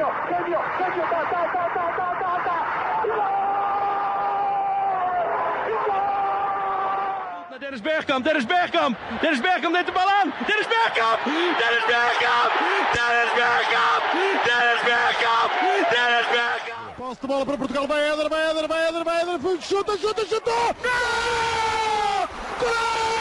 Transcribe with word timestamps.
Genio, 0.00 0.14
genio, 0.30 0.60
genio, 0.78 1.04
ta, 1.10 1.20
ta, 1.30 1.40
ta, 1.52 1.64
ta, 1.76 1.84
ta, 1.98 2.08
ta, 2.20 2.32
ta. 2.46 2.56
Dennis 7.60 7.82
Bergkamp, 7.82 8.24
Dennis 8.24 8.46
Bergkamp, 8.46 8.96
Dennis 9.20 9.40
Bergkamp 9.40 9.72
neemt 9.72 9.86
de 9.86 9.92
bal 9.92 10.08
aan. 10.08 10.32
Dennis 10.46 10.68
Bergkamp, 10.72 11.20
Dennis 11.60 11.84
Bergkamp, 11.92 12.50
Dennis 12.96 13.32
Bergkamp, 13.40 14.02
Dennis 14.46 14.82
Bergkamp, 14.88 15.50
Dennis 15.92 16.28
Bergkamp. 16.32 16.96
Posse 16.96 17.20
de 17.20 17.26
bola 17.26 17.44
para 17.44 17.56
Portugal, 17.58 17.86
vai 17.86 18.00
Éder, 18.10 18.28
vai 18.28 18.50
Éder, 18.50 18.68
vai 18.68 18.88
Éder, 18.88 19.04
vai 19.04 19.20
Éder, 19.20 19.38
chuta, 19.60 19.98
chuta, 19.98 20.24
chuta! 20.24 20.50
Gol! 20.82 22.28
Gol! 22.60 23.19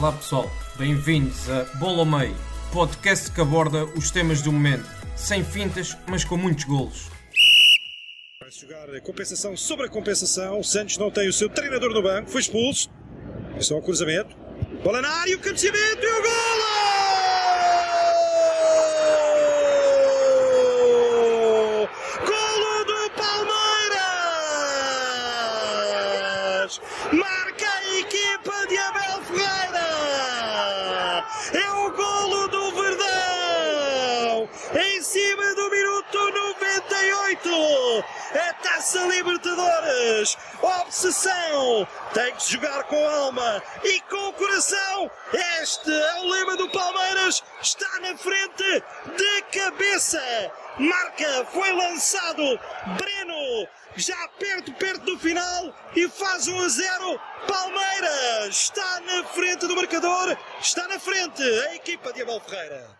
Olá 0.00 0.12
pessoal, 0.12 0.50
bem-vindos 0.78 1.50
a 1.50 1.64
Bola 1.78 1.98
ao 1.98 2.06
Meio, 2.06 2.34
podcast 2.72 3.30
que 3.30 3.38
aborda 3.38 3.84
os 3.84 4.10
temas 4.10 4.40
do 4.40 4.50
momento, 4.50 4.88
sem 5.14 5.44
fintas, 5.44 5.94
mas 6.08 6.24
com 6.24 6.38
muitos 6.38 6.64
golos. 6.64 7.10
Vai 8.40 8.50
jogar 8.50 8.98
compensação 9.02 9.54
sobre 9.58 9.84
a 9.84 9.90
compensação. 9.90 10.58
O 10.58 10.64
Santos 10.64 10.96
não 10.96 11.10
tem 11.10 11.28
o 11.28 11.32
seu 11.34 11.50
treinador 11.50 11.92
no 11.92 12.02
banco, 12.02 12.30
foi 12.30 12.40
expulso. 12.40 12.88
É 13.54 13.74
um 13.74 13.82
cruzamento. 13.82 14.34
Bola 14.82 15.02
na 15.02 15.10
área, 15.10 15.36
o 15.36 15.38
cabeceamento 15.38 16.02
e 16.02 16.06
o 16.06 16.22
golo! 16.22 16.79
Taça 38.80 39.06
Libertadores! 39.08 40.38
Obsessão! 40.62 41.86
Tem 42.14 42.34
que 42.34 42.52
jogar 42.52 42.84
com 42.84 42.96
alma 43.10 43.62
e 43.84 44.00
com 44.08 44.28
o 44.28 44.32
coração! 44.32 45.10
Este 45.60 45.92
é 45.92 46.20
o 46.20 46.30
lema 46.30 46.56
do 46.56 46.66
Palmeiras! 46.70 47.42
Está 47.60 48.00
na 48.00 48.16
frente 48.16 48.82
de 49.18 49.42
cabeça! 49.52 50.22
Marca, 50.78 51.44
foi 51.52 51.70
lançado! 51.72 52.58
Breno! 52.96 53.68
Já 53.96 54.28
perto, 54.38 54.72
perto 54.72 55.04
do 55.04 55.18
final 55.18 55.74
e 55.94 56.08
faz 56.08 56.48
1 56.48 56.58
a 56.62 56.68
0. 56.68 57.20
Palmeiras 57.46 58.48
está 58.48 59.00
na 59.00 59.24
frente 59.24 59.66
do 59.66 59.76
marcador, 59.76 60.38
está 60.58 60.88
na 60.88 60.98
frente 60.98 61.42
a 61.42 61.74
equipa 61.74 62.14
de 62.14 62.22
Abel 62.22 62.40
Ferreira. 62.40 62.99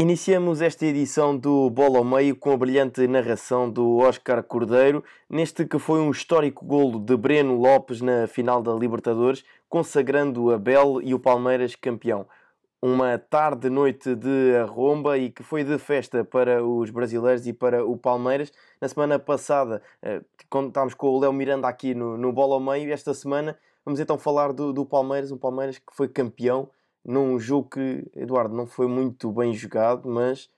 Iniciamos 0.00 0.62
esta 0.62 0.86
edição 0.86 1.36
do 1.36 1.68
Bola 1.70 1.98
ao 1.98 2.04
Meio 2.04 2.36
com 2.36 2.52
a 2.52 2.56
brilhante 2.56 3.04
narração 3.08 3.68
do 3.68 3.96
Oscar 3.96 4.44
Cordeiro, 4.44 5.02
neste 5.28 5.66
que 5.66 5.76
foi 5.76 5.98
um 5.98 6.12
histórico 6.12 6.64
golo 6.64 7.00
de 7.00 7.16
Breno 7.16 7.56
Lopes 7.56 8.00
na 8.00 8.28
final 8.28 8.62
da 8.62 8.72
Libertadores, 8.72 9.44
consagrando 9.68 10.44
o 10.44 10.52
Abel 10.52 11.02
e 11.02 11.14
o 11.14 11.18
Palmeiras 11.18 11.74
campeão. 11.74 12.28
Uma 12.80 13.18
tarde-noite 13.18 14.14
de 14.14 14.54
arromba 14.62 15.18
e 15.18 15.30
que 15.30 15.42
foi 15.42 15.64
de 15.64 15.76
festa 15.78 16.24
para 16.24 16.64
os 16.64 16.90
brasileiros 16.90 17.44
e 17.48 17.52
para 17.52 17.84
o 17.84 17.96
Palmeiras. 17.96 18.52
Na 18.80 18.86
semana 18.86 19.18
passada, 19.18 19.82
eh, 20.00 20.20
quando 20.48 20.68
estávamos 20.68 20.94
com 20.94 21.08
o 21.08 21.18
Léo 21.18 21.32
Miranda 21.32 21.66
aqui 21.66 21.92
no, 21.92 22.16
no 22.16 22.32
Bola 22.32 22.54
ao 22.54 22.60
Meio, 22.60 22.92
esta 22.92 23.12
semana 23.12 23.58
vamos 23.84 23.98
então 23.98 24.16
falar 24.16 24.52
do, 24.52 24.72
do 24.72 24.86
Palmeiras, 24.86 25.32
um 25.32 25.36
Palmeiras 25.36 25.76
que 25.76 25.92
foi 25.92 26.06
campeão 26.06 26.70
num 27.08 27.40
jogo 27.40 27.70
que, 27.70 28.04
Eduardo, 28.14 28.54
não 28.54 28.66
foi 28.66 28.86
muito 28.86 29.32
bem 29.32 29.54
jogado, 29.54 30.06
mas 30.06 30.50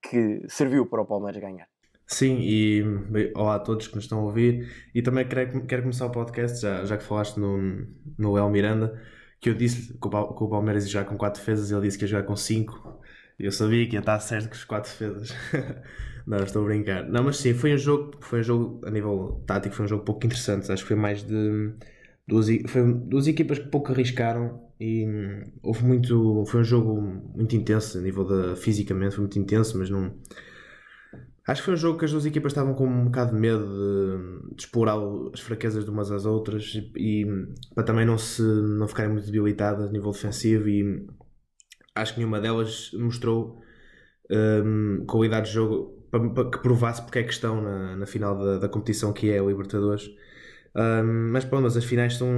que 0.00 0.42
serviu 0.48 0.86
para 0.86 1.02
o 1.02 1.06
Palmeiras 1.06 1.42
ganhar. 1.42 1.68
Sim, 2.06 2.38
e 2.40 2.82
olá 3.34 3.56
a 3.56 3.58
todos 3.58 3.88
que 3.88 3.94
nos 3.94 4.04
estão 4.04 4.20
a 4.20 4.22
ouvir. 4.22 4.66
E 4.94 5.02
também 5.02 5.28
quero, 5.28 5.66
quero 5.66 5.82
começar 5.82 6.06
o 6.06 6.10
podcast, 6.10 6.62
já, 6.62 6.84
já 6.86 6.96
que 6.96 7.04
falaste 7.04 7.36
no, 7.36 7.86
no 8.16 8.38
El 8.38 8.48
Miranda, 8.48 8.98
que 9.38 9.50
eu 9.50 9.54
disse 9.54 9.92
que 9.92 10.06
o, 10.06 10.48
Palmeiras 10.48 10.84
ia 10.84 10.90
jogar 10.90 11.04
com 11.04 11.18
4 11.18 11.38
defesas 11.38 11.70
ele 11.70 11.82
disse 11.82 11.98
que 11.98 12.04
ia 12.04 12.08
jogar 12.08 12.24
com 12.24 12.34
5. 12.34 13.00
Eu 13.38 13.52
sabia 13.52 13.86
que 13.86 13.94
ia 13.94 14.00
estar 14.00 14.18
certo 14.20 14.48
com 14.48 14.54
os 14.54 14.64
4 14.64 14.90
defesas. 14.90 15.34
não, 16.26 16.38
estou 16.38 16.62
a 16.62 16.64
brincar. 16.64 17.06
Não, 17.06 17.24
mas 17.24 17.36
sim, 17.36 17.52
foi 17.52 17.74
um 17.74 17.78
jogo, 17.78 18.12
foi 18.20 18.40
um 18.40 18.42
jogo 18.42 18.80
a 18.86 18.90
nível 18.90 19.44
tático, 19.46 19.74
foi 19.74 19.84
um 19.84 19.88
jogo 19.88 20.02
pouco 20.04 20.24
interessante. 20.24 20.72
Acho 20.72 20.82
que 20.82 20.88
foi 20.88 20.96
mais 20.96 21.22
de 21.22 21.74
duas, 22.26 22.46
foi 22.68 22.94
duas 22.94 23.26
equipas 23.26 23.58
que 23.58 23.68
pouco 23.68 23.92
arriscaram 23.92 24.64
e 24.80 25.06
hum, 25.06 25.42
houve 25.62 25.84
muito. 25.84 26.44
Foi 26.46 26.60
um 26.60 26.64
jogo 26.64 27.00
muito 27.00 27.54
intenso 27.56 27.98
a 27.98 28.00
nível 28.00 28.24
da 28.24 28.56
fisicamente, 28.56 29.14
foi 29.14 29.22
muito 29.22 29.38
intenso, 29.38 29.78
mas 29.78 29.90
não. 29.90 30.14
Acho 31.46 31.60
que 31.60 31.66
foi 31.66 31.74
um 31.74 31.76
jogo 31.76 31.98
que 31.98 32.06
as 32.06 32.10
duas 32.10 32.24
equipas 32.24 32.52
estavam 32.52 32.74
com 32.74 32.86
um 32.86 33.04
bocado 33.04 33.34
de 33.34 33.40
medo 33.40 33.66
de, 33.66 34.54
de 34.56 34.62
explorar 34.62 34.96
as 35.32 35.40
fraquezas 35.40 35.84
de 35.84 35.90
umas 35.90 36.10
às 36.10 36.24
outras 36.24 36.74
e, 36.74 36.92
e 36.96 37.26
para 37.74 37.84
também 37.84 38.06
não 38.06 38.16
se 38.16 38.42
não 38.42 38.88
ficarem 38.88 39.12
muito 39.12 39.26
debilitadas 39.26 39.90
a 39.90 39.92
nível 39.92 40.10
defensivo 40.10 40.66
e 40.68 41.06
acho 41.94 42.14
que 42.14 42.20
nenhuma 42.20 42.40
delas 42.40 42.90
mostrou 42.94 43.60
hum, 44.30 45.04
qualidade 45.06 45.48
de 45.48 45.52
jogo 45.52 45.94
para, 46.10 46.30
para 46.30 46.50
que 46.50 46.58
provasse 46.58 47.02
porque 47.02 47.18
é 47.18 47.22
que 47.24 47.32
estão 47.32 47.60
na, 47.60 47.96
na 47.96 48.06
final 48.06 48.38
da, 48.38 48.58
da 48.58 48.68
competição 48.68 49.12
que 49.12 49.30
é 49.30 49.38
a 49.38 49.42
Libertadores. 49.42 50.08
Mas 51.30 51.44
pronto, 51.44 51.62
mas 51.62 51.76
as 51.76 51.84
finais 51.84 52.16
são. 52.16 52.28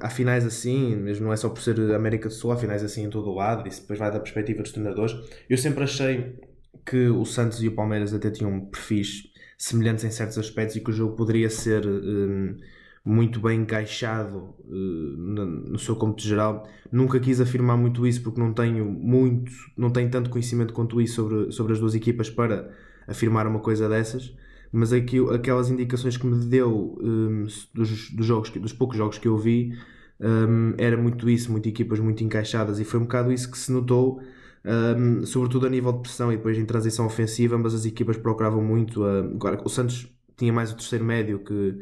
Há 0.00 0.08
finais 0.08 0.46
assim, 0.46 0.96
mesmo 0.96 1.26
não 1.26 1.32
é 1.32 1.36
só 1.36 1.50
por 1.50 1.60
ser 1.60 1.78
América 1.94 2.28
do 2.28 2.34
Sul, 2.34 2.50
há 2.52 2.56
finais 2.56 2.82
assim 2.82 3.04
em 3.04 3.10
todo 3.10 3.28
o 3.28 3.34
lado, 3.34 3.68
isso 3.68 3.82
depois 3.82 3.98
vai 3.98 4.10
da 4.10 4.18
perspectiva 4.18 4.62
dos 4.62 4.72
treinadores. 4.72 5.14
Eu 5.48 5.58
sempre 5.58 5.84
achei 5.84 6.38
que 6.86 7.08
o 7.08 7.24
Santos 7.24 7.62
e 7.62 7.68
o 7.68 7.72
Palmeiras 7.72 8.14
até 8.14 8.30
tinham 8.30 8.60
perfis 8.60 9.30
semelhantes 9.58 10.04
em 10.04 10.10
certos 10.10 10.38
aspectos 10.38 10.74
e 10.76 10.80
que 10.80 10.90
o 10.90 10.92
jogo 10.92 11.14
poderia 11.14 11.48
ser 11.48 11.86
hum, 11.86 12.56
muito 13.04 13.40
bem 13.40 13.60
encaixado 13.60 14.54
hum, 14.66 15.14
no, 15.18 15.46
no 15.46 15.78
seu 15.78 15.94
cômputo 15.94 16.22
geral. 16.22 16.66
Nunca 16.90 17.20
quis 17.20 17.40
afirmar 17.40 17.76
muito 17.76 18.06
isso 18.06 18.22
porque 18.22 18.40
não 18.40 18.52
tenho 18.52 18.84
muito, 18.84 19.52
não 19.76 19.90
tenho 19.90 20.10
tanto 20.10 20.30
conhecimento 20.30 20.72
quanto 20.72 21.00
isso 21.00 21.16
sobre, 21.16 21.52
sobre 21.52 21.72
as 21.74 21.78
duas 21.78 21.94
equipas 21.94 22.30
para 22.30 22.70
afirmar 23.06 23.46
uma 23.46 23.60
coisa 23.60 23.88
dessas. 23.88 24.34
Mas 24.72 24.92
aqui, 24.92 25.18
aquelas 25.34 25.70
indicações 25.70 26.16
que 26.16 26.26
me 26.26 26.44
deu 26.46 26.96
hum, 27.00 27.44
dos, 27.74 28.10
dos, 28.10 28.26
jogos, 28.26 28.50
dos 28.50 28.72
poucos 28.72 28.96
jogos 28.96 29.18
que 29.18 29.28
eu 29.28 29.36
vi 29.36 29.76
hum, 30.20 30.74
era 30.78 30.96
muito 30.96 31.28
isso, 31.28 31.52
muito 31.52 31.68
equipas 31.68 32.00
muito 32.00 32.24
encaixadas 32.24 32.80
e 32.80 32.84
foi 32.84 33.00
um 33.00 33.02
bocado 33.04 33.32
isso 33.32 33.50
que 33.50 33.58
se 33.58 33.70
notou 33.72 34.20
um, 34.64 35.26
sobretudo 35.26 35.66
a 35.66 35.70
nível 35.70 35.92
de 35.92 36.00
pressão 36.02 36.32
e 36.32 36.36
depois 36.36 36.56
em 36.56 36.64
transição 36.64 37.06
ofensiva, 37.06 37.56
ambas 37.56 37.74
as 37.74 37.84
equipas 37.84 38.16
procuravam 38.16 38.62
muito. 38.62 39.04
a- 39.04 39.18
agora, 39.20 39.60
o 39.64 39.68
Santos 39.68 40.08
tinha 40.36 40.52
mais 40.52 40.70
o 40.72 40.76
terceiro 40.76 41.04
médio 41.04 41.38
que 41.40 41.78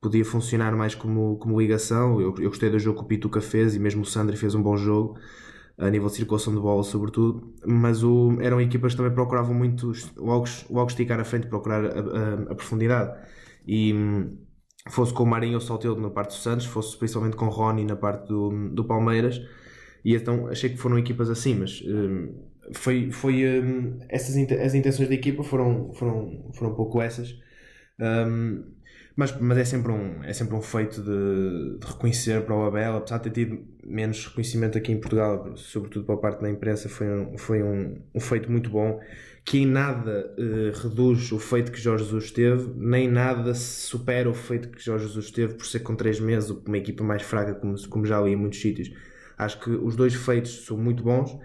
podia 0.00 0.24
funcionar 0.24 0.74
mais 0.76 0.94
como, 0.94 1.36
como 1.38 1.60
ligação. 1.60 2.20
Eu, 2.20 2.34
eu 2.38 2.48
gostei 2.50 2.70
do 2.70 2.78
jogo 2.78 2.98
que 3.00 3.04
o 3.04 3.08
Pituca 3.08 3.40
fez 3.40 3.74
e 3.74 3.78
mesmo 3.78 4.02
o 4.02 4.04
Sandri 4.06 4.36
fez 4.36 4.54
um 4.54 4.62
bom 4.62 4.76
jogo 4.76 5.18
a 5.78 5.90
nível 5.90 6.08
de 6.08 6.14
circulação 6.16 6.54
de 6.54 6.60
bola, 6.60 6.82
sobretudo. 6.84 7.54
Mas 7.66 8.02
o, 8.04 8.38
eram 8.40 8.60
equipas 8.60 8.92
que 8.92 8.98
também 8.98 9.14
procuravam 9.14 9.54
muito 9.54 9.92
logo, 10.16 10.46
logo 10.70 10.88
esticar 10.90 11.20
à 11.20 11.24
frente, 11.24 11.46
procurar 11.48 11.84
a, 11.84 11.88
a- 12.00 12.52
a 12.52 12.54
profundidade. 12.54 13.18
E 13.66 13.92
fosse 14.90 15.12
com 15.14 15.22
o 15.22 15.26
Marinho 15.26 15.54
ou 15.54 15.60
Salteudo 15.60 16.00
na 16.00 16.10
parte 16.10 16.30
do 16.30 16.34
Santos, 16.34 16.66
fosse 16.66 16.96
principalmente 16.98 17.36
com 17.36 17.46
o 17.46 17.50
Rony 17.50 17.84
na 17.84 17.96
parte 17.96 18.28
do, 18.28 18.68
do 18.70 18.84
Palmeiras. 18.84 19.40
E 20.04 20.14
então 20.14 20.46
achei 20.48 20.70
que 20.70 20.76
foram 20.76 20.98
equipas 20.98 21.30
assim, 21.30 21.54
mas 21.54 21.82
hum, 21.86 22.34
foi, 22.74 23.10
foi 23.10 23.60
hum, 23.62 23.98
essas 24.08 24.36
as 24.36 24.74
intenções 24.74 25.08
da 25.08 25.14
equipa 25.14 25.42
foram, 25.42 25.92
foram, 25.94 26.52
foram 26.54 26.72
um 26.72 26.74
pouco 26.76 27.00
essas. 27.00 27.34
Hum, 28.00 28.73
mas, 29.16 29.38
mas 29.40 29.58
é 29.58 29.64
sempre 29.64 29.92
um, 29.92 30.24
é 30.24 30.32
sempre 30.32 30.56
um 30.56 30.62
feito 30.62 31.00
de, 31.00 31.78
de 31.78 31.86
reconhecer 31.86 32.42
para 32.42 32.54
o 32.54 32.64
Abel, 32.64 32.96
apesar 32.96 33.18
de 33.18 33.24
ter 33.24 33.30
tido 33.30 33.64
menos 33.84 34.26
reconhecimento 34.26 34.76
aqui 34.76 34.90
em 34.90 34.98
Portugal, 34.98 35.56
sobretudo 35.56 36.04
para 36.04 36.14
a 36.16 36.18
parte 36.18 36.42
da 36.42 36.50
imprensa, 36.50 36.88
foi 36.88 37.08
um, 37.08 37.38
foi 37.38 37.62
um, 37.62 38.02
um 38.12 38.20
feito 38.20 38.50
muito 38.50 38.70
bom, 38.70 39.00
que 39.44 39.58
em 39.58 39.66
nada 39.66 40.34
eh, 40.38 40.72
reduz 40.82 41.30
o 41.30 41.38
feito 41.38 41.70
que 41.70 41.78
Jorge 41.78 42.04
Jesus 42.04 42.30
teve, 42.30 42.72
nem 42.76 43.08
nada 43.08 43.54
supera 43.54 44.28
o 44.28 44.34
feito 44.34 44.70
que 44.70 44.82
Jorge 44.82 45.06
Jesus 45.06 45.30
teve 45.30 45.54
por 45.54 45.66
ser 45.66 45.80
com 45.80 45.94
3 45.94 46.18
meses 46.18 46.50
uma 46.50 46.78
equipa 46.78 47.04
mais 47.04 47.22
fraca, 47.22 47.54
como, 47.54 47.76
como 47.88 48.06
já 48.06 48.20
li 48.20 48.32
em 48.32 48.36
muitos 48.36 48.60
sítios. 48.60 48.90
Acho 49.36 49.60
que 49.60 49.70
os 49.70 49.94
dois 49.94 50.14
feitos 50.14 50.64
são 50.64 50.78
muito 50.78 51.02
bons 51.04 51.38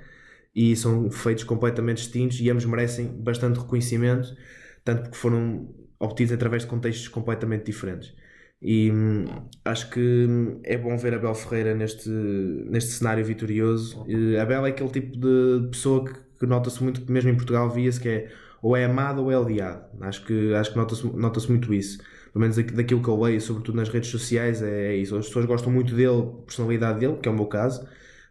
e 0.55 0.75
são 0.75 1.11
feitos 1.11 1.43
completamente 1.43 1.97
distintos 1.97 2.39
e 2.39 2.49
ambos 2.49 2.65
merecem 2.65 3.07
bastante 3.07 3.59
reconhecimento, 3.59 4.35
tanto 4.83 5.03
porque 5.03 5.17
foram 5.17 5.69
obtidos 5.99 6.33
através 6.33 6.63
de 6.63 6.69
contextos 6.69 7.07
completamente 7.07 7.65
diferentes. 7.65 8.13
E 8.61 8.91
hum, 8.91 9.25
acho 9.65 9.89
que 9.89 9.99
hum, 9.99 10.59
é 10.63 10.77
bom 10.77 10.97
ver 10.97 11.13
Abel 11.13 11.33
Ferreira 11.35 11.73
neste, 11.75 12.09
neste 12.09 12.91
cenário 12.91 13.23
vitorioso. 13.25 14.03
E 14.07 14.37
Abel 14.37 14.65
é 14.65 14.69
aquele 14.69 14.89
tipo 14.89 15.17
de 15.17 15.69
pessoa 15.71 16.05
que, 16.05 16.13
que 16.39 16.45
nota-se 16.45 16.81
muito, 16.83 17.01
que 17.01 17.11
mesmo 17.11 17.29
em 17.29 17.35
Portugal 17.35 17.69
via-se 17.69 17.99
que 17.99 18.09
é 18.09 18.31
ou 18.61 18.75
é 18.75 18.83
amado 18.85 19.21
ou 19.23 19.31
é 19.31 19.37
odiado. 19.39 19.85
Acho 20.01 20.25
que, 20.25 20.53
acho 20.53 20.71
que 20.71 20.77
nota-se 20.77 21.05
nota 21.15 21.39
muito 21.47 21.73
isso. 21.73 21.97
Pelo 22.33 22.41
menos 22.41 22.57
aqui- 22.57 22.73
daquilo 22.73 23.01
que 23.01 23.07
eu 23.09 23.19
leio, 23.21 23.39
sobretudo 23.41 23.75
nas 23.77 23.89
redes 23.89 24.09
sociais, 24.09 24.61
é 24.61 24.95
isso. 24.95 25.15
As 25.17 25.27
pessoas 25.27 25.45
gostam 25.45 25.71
muito 25.71 25.95
dele, 25.95 26.23
personalidade 26.45 26.99
dele, 26.99 27.17
que 27.17 27.27
é 27.29 27.31
o 27.31 27.35
meu 27.35 27.45
caso. 27.47 27.87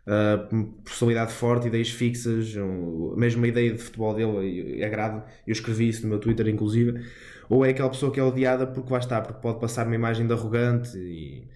uh, 0.07 0.73
personalidade 0.85 1.33
forte, 1.33 1.67
ideias 1.69 1.91
fixas, 1.91 2.55
um, 2.57 3.15
mesmo 3.17 3.45
a 3.45 3.49
ideia 3.49 3.73
de 3.73 3.79
futebol 3.79 4.15
dele 4.15 4.83
agrada. 4.85 5.25
Eu 5.47 5.53
escrevi 5.53 5.89
isso 5.89 6.03
no 6.03 6.09
meu 6.11 6.19
Twitter, 6.19 6.47
inclusive. 6.49 7.05
Ou 7.49 7.65
é 7.65 7.71
aquela 7.71 7.89
pessoa 7.91 8.13
que 8.13 8.21
é 8.21 8.23
odiada 8.23 8.67
porque 8.67 8.91
vai 8.91 9.01
estar, 9.01 9.23
porque 9.23 9.41
pode 9.41 9.61
passar 9.61 9.87
uma 9.87 9.95
imagem 9.95 10.27
de 10.27 10.33
arrogante 10.33 10.97
e 10.99 11.49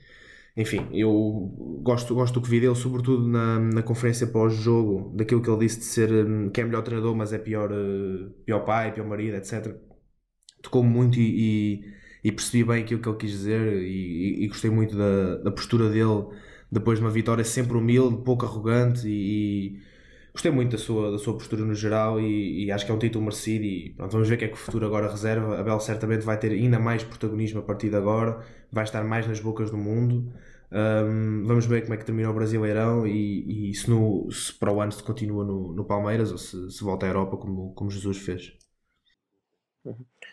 enfim, 0.56 0.87
eu 0.93 1.81
gosto, 1.83 2.15
gosto 2.15 2.35
do 2.35 2.43
que 2.43 2.50
vi 2.50 2.61
dele, 2.61 2.75
sobretudo 2.75 3.27
na, 3.27 3.59
na 3.59 3.83
conferência 3.83 4.27
pós-jogo, 4.27 5.11
daquilo 5.17 5.41
que 5.41 5.49
ele 5.49 5.61
disse 5.61 5.79
de 5.79 5.85
ser 5.87 6.11
hum, 6.12 6.50
que 6.50 6.61
é 6.61 6.65
melhor 6.65 6.83
treinador, 6.83 7.15
mas 7.17 7.33
é 7.33 7.39
pior, 7.39 7.73
uh, 7.73 8.31
pior 8.44 8.61
pai, 8.61 8.93
pior 8.93 9.06
marido, 9.06 9.37
etc. 9.37 9.75
Tocou-me 10.62 10.91
muito 10.91 11.19
e, 11.19 11.81
e, 12.23 12.29
e, 12.29 12.33
percebi 12.33 12.65
bem 12.65 12.83
aquilo 12.83 13.00
que 13.00 13.09
ele 13.09 13.17
quis 13.17 13.31
dizer 13.31 13.83
e, 13.83 14.44
e 14.44 14.49
gostei 14.49 14.71
muito 14.71 14.97
da, 14.97 15.37
da, 15.39 15.50
postura 15.50 15.89
dele 15.89 16.27
depois 16.71 16.99
de 16.99 17.05
uma 17.05 17.11
vitória 17.11 17.44
sempre 17.44 17.77
humilde, 17.77 18.23
pouco 18.25 18.44
arrogante 18.47 19.09
e, 19.09 19.81
gostei 20.32 20.50
muito 20.50 20.73
da 20.73 20.79
sua, 20.79 21.12
da 21.12 21.19
sua 21.19 21.34
postura 21.34 21.62
no 21.62 21.75
geral 21.75 22.20
e, 22.20 22.70
acho 22.73 22.87
que 22.87 22.90
é 22.90 22.94
um 22.94 22.99
título 22.99 23.25
merecido 23.25 23.64
e 23.64 23.90
pronto, 23.94 24.12
vamos 24.12 24.29
ver 24.29 24.37
o 24.37 24.38
que 24.38 24.44
é 24.46 24.49
que 24.49 24.55
o 24.55 24.56
futuro 24.56 24.87
agora 24.87 25.11
reserva. 25.11 25.58
A 25.58 25.62
Bel 25.62 25.79
certamente 25.81 26.25
vai 26.25 26.38
ter 26.38 26.52
ainda 26.52 26.79
mais 26.79 27.05
protagonismo 27.05 27.61
a 27.61 27.62
partir 27.62 27.90
de 27.90 27.96
agora, 27.96 28.44
vai 28.70 28.84
estar 28.84 29.05
mais 29.05 29.26
nas 29.26 29.40
bocas 29.40 29.70
do 29.70 29.76
mundo. 29.76 30.32
Um, 30.73 31.44
vamos 31.44 31.67
ver 31.67 31.82
como 31.82 31.93
é 31.94 31.96
que 31.99 32.05
termina 32.05 32.31
o 32.31 32.34
Brasileirão 32.34 33.06
e, 33.06 33.70
e 33.70 33.75
se, 33.75 33.90
no, 33.90 34.31
se 34.31 34.52
para 34.55 34.73
o 34.73 34.81
ano 34.81 34.90
se 34.90 35.02
continua 35.02 35.44
no, 35.44 35.75
no 35.75 35.84
Palmeiras 35.84 36.32
ou 36.32 36.38
se, 36.38 36.70
se 36.70 36.82
volta 36.82 37.05
à 37.05 37.11
Europa 37.11 37.37
como, 37.37 37.75
como 37.75 37.90
Jesus 37.90 38.19
fez. 38.19 38.56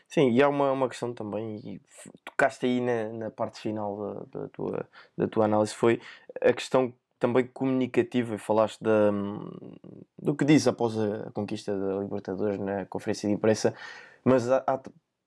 Sim, 0.08 0.32
e 0.32 0.42
há 0.42 0.48
uma, 0.48 0.72
uma 0.72 0.88
questão 0.88 1.14
também, 1.14 1.58
e 1.58 1.82
tocaste 2.24 2.66
aí 2.66 2.80
na, 2.80 3.10
na 3.10 3.32
parte 3.32 3.60
final 3.60 4.26
da, 4.32 4.42
da, 4.42 4.48
tua, 4.50 4.90
da 5.18 5.28
tua 5.28 5.46
análise, 5.46 5.74
foi 5.74 6.00
a 6.42 6.54
questão 6.54 6.94
também 7.20 7.46
comunicativa, 7.46 8.36
e 8.36 8.38
falaste 8.38 8.82
da, 8.82 9.12
do 10.18 10.34
que 10.36 10.46
disse 10.46 10.70
após 10.70 10.98
a 10.98 11.30
conquista 11.32 11.78
da 11.78 12.00
Libertadores 12.00 12.60
na 12.60 12.86
conferência 12.86 13.28
de 13.28 13.36
imprensa, 13.36 13.74
mas 14.24 14.50
há, 14.50 14.64
há 14.66 14.80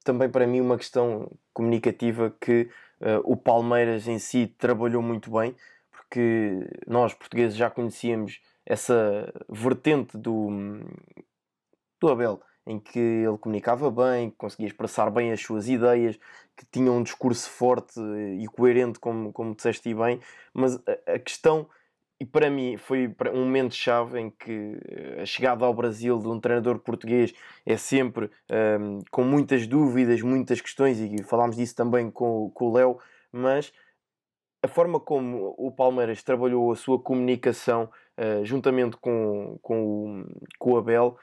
também 0.02 0.28
para 0.28 0.46
mim 0.46 0.60
uma 0.60 0.78
questão 0.78 1.30
comunicativa 1.52 2.34
que 2.40 2.68
uh, 3.00 3.20
o 3.24 3.36
Palmeiras 3.36 4.08
em 4.08 4.18
si 4.18 4.46
trabalhou 4.46 5.02
muito 5.02 5.30
bem, 5.30 5.54
porque 5.90 6.66
nós 6.86 7.14
portugueses 7.14 7.56
já 7.56 7.70
conhecíamos 7.70 8.40
essa 8.64 9.32
vertente 9.48 10.16
do, 10.16 10.48
do 12.00 12.08
Abel, 12.08 12.40
em 12.66 12.78
que 12.78 12.98
ele 12.98 13.38
comunicava 13.38 13.90
bem, 13.90 14.30
conseguia 14.30 14.68
expressar 14.68 15.10
bem 15.10 15.32
as 15.32 15.40
suas 15.40 15.68
ideias, 15.68 16.18
que 16.56 16.64
tinha 16.70 16.92
um 16.92 17.02
discurso 17.02 17.50
forte 17.50 18.00
e 18.38 18.46
coerente, 18.46 18.98
como, 18.98 19.32
como 19.32 19.54
disseste 19.54 19.92
bem, 19.94 20.20
mas 20.54 20.76
a, 20.76 21.14
a 21.14 21.18
questão 21.18 21.68
e 22.22 22.24
para 22.24 22.48
mim 22.48 22.76
foi 22.76 23.12
um 23.34 23.40
momento 23.40 23.74
chave 23.74 24.20
em 24.20 24.30
que 24.30 24.78
eh, 24.88 25.22
a 25.22 25.26
chegada 25.26 25.64
ao 25.64 25.74
Brasil 25.74 26.20
de 26.20 26.28
um 26.28 26.38
treinador 26.38 26.78
português 26.78 27.34
é 27.66 27.76
sempre 27.76 28.30
um, 28.80 29.00
com 29.10 29.24
muitas 29.24 29.66
dúvidas, 29.66 30.22
muitas 30.22 30.60
questões, 30.60 31.00
e 31.00 31.20
falámos 31.24 31.56
disso 31.56 31.74
também 31.74 32.12
com, 32.12 32.48
com 32.54 32.66
o 32.66 32.72
Léo, 32.74 32.98
mas 33.32 33.72
a 34.62 34.68
forma 34.68 35.00
como 35.00 35.52
o 35.58 35.72
Palmeiras 35.72 36.22
trabalhou 36.22 36.70
a 36.70 36.76
sua 36.76 36.96
comunicação 36.96 37.90
uh, 38.16 38.44
juntamente 38.44 38.96
com, 38.98 39.58
com, 39.60 39.82
o, 39.82 40.24
com 40.60 40.72
o 40.74 40.76
Abel 40.76 41.18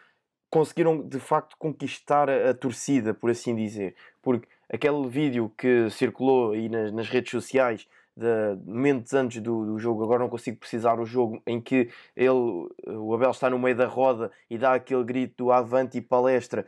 conseguiram 0.50 1.02
de 1.02 1.20
facto 1.22 1.56
conquistar 1.58 2.30
a, 2.30 2.50
a, 2.50 2.54
torcida, 2.54 3.14
por 3.14 3.30
assim 3.30 3.56
dizer, 3.56 3.96
porque 4.22 4.50
aquele 4.70 5.08
vídeo 5.08 5.50
que 5.58 5.90
circulou 5.92 6.52
aí 6.52 6.68
nas, 6.68 6.92
nas 6.92 7.08
redes 7.08 7.32
sociais 7.32 7.88
de 8.20 8.70
momentos 8.70 9.14
antes 9.14 9.42
do, 9.42 9.66
do, 9.66 9.80
jogo, 9.80 10.04
agora 10.04 10.20
não 10.20 10.30
consigo 10.30 10.58
precisar 10.58 11.00
o 11.00 11.06
jogo 11.06 11.42
em 11.48 11.62
que 11.62 11.90
ele, 12.16 12.30
o 12.30 13.14
Abel 13.14 13.32
está 13.32 13.50
no 13.50 13.58
meio 13.58 13.76
da 13.76 13.88
roda 13.88 14.32
e 14.50 14.58
dá 14.58 14.74
aquele 14.74 15.04
grito 15.04 15.46
do 15.46 15.52
avante 15.52 15.98
e 15.98 16.02
palestra. 16.02 16.66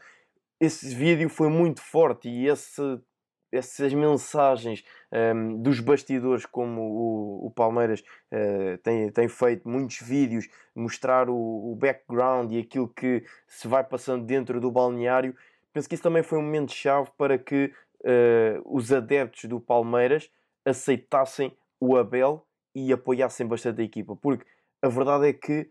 Esse 0.59 0.95
vídeo 0.95 1.29
foi 1.29 1.49
muito 1.49 1.81
forte 1.81 2.29
e 2.29 2.47
esse, 2.47 2.81
essas 3.51 3.93
mensagens 3.93 4.83
um, 5.11 5.61
dos 5.61 5.81
bastidores, 5.81 6.45
como 6.45 6.81
o, 6.81 7.47
o 7.47 7.51
Palmeiras 7.51 8.01
uh, 8.31 8.77
tem, 8.81 9.11
tem 9.11 9.27
feito 9.27 9.67
muitos 9.67 9.99
vídeos, 9.99 10.47
mostrar 10.73 11.29
o, 11.29 11.71
o 11.71 11.75
background 11.75 12.53
e 12.53 12.59
aquilo 12.59 12.87
que 12.87 13.23
se 13.47 13.67
vai 13.67 13.83
passando 13.83 14.25
dentro 14.25 14.61
do 14.61 14.71
balneário, 14.71 15.35
penso 15.73 15.89
que 15.89 15.95
isso 15.95 16.03
também 16.03 16.23
foi 16.23 16.39
um 16.39 16.43
momento 16.43 16.71
chave 16.71 17.09
para 17.17 17.37
que 17.37 17.73
uh, 18.05 18.61
os 18.65 18.93
adeptos 18.93 19.45
do 19.45 19.59
Palmeiras 19.59 20.29
aceitassem 20.65 21.55
o 21.79 21.95
Abel 21.95 22.45
e 22.73 22.93
apoiassem 22.93 23.45
bastante 23.45 23.81
a 23.81 23.83
equipa, 23.83 24.15
porque 24.15 24.45
a 24.81 24.87
verdade 24.87 25.27
é 25.27 25.33
que 25.33 25.69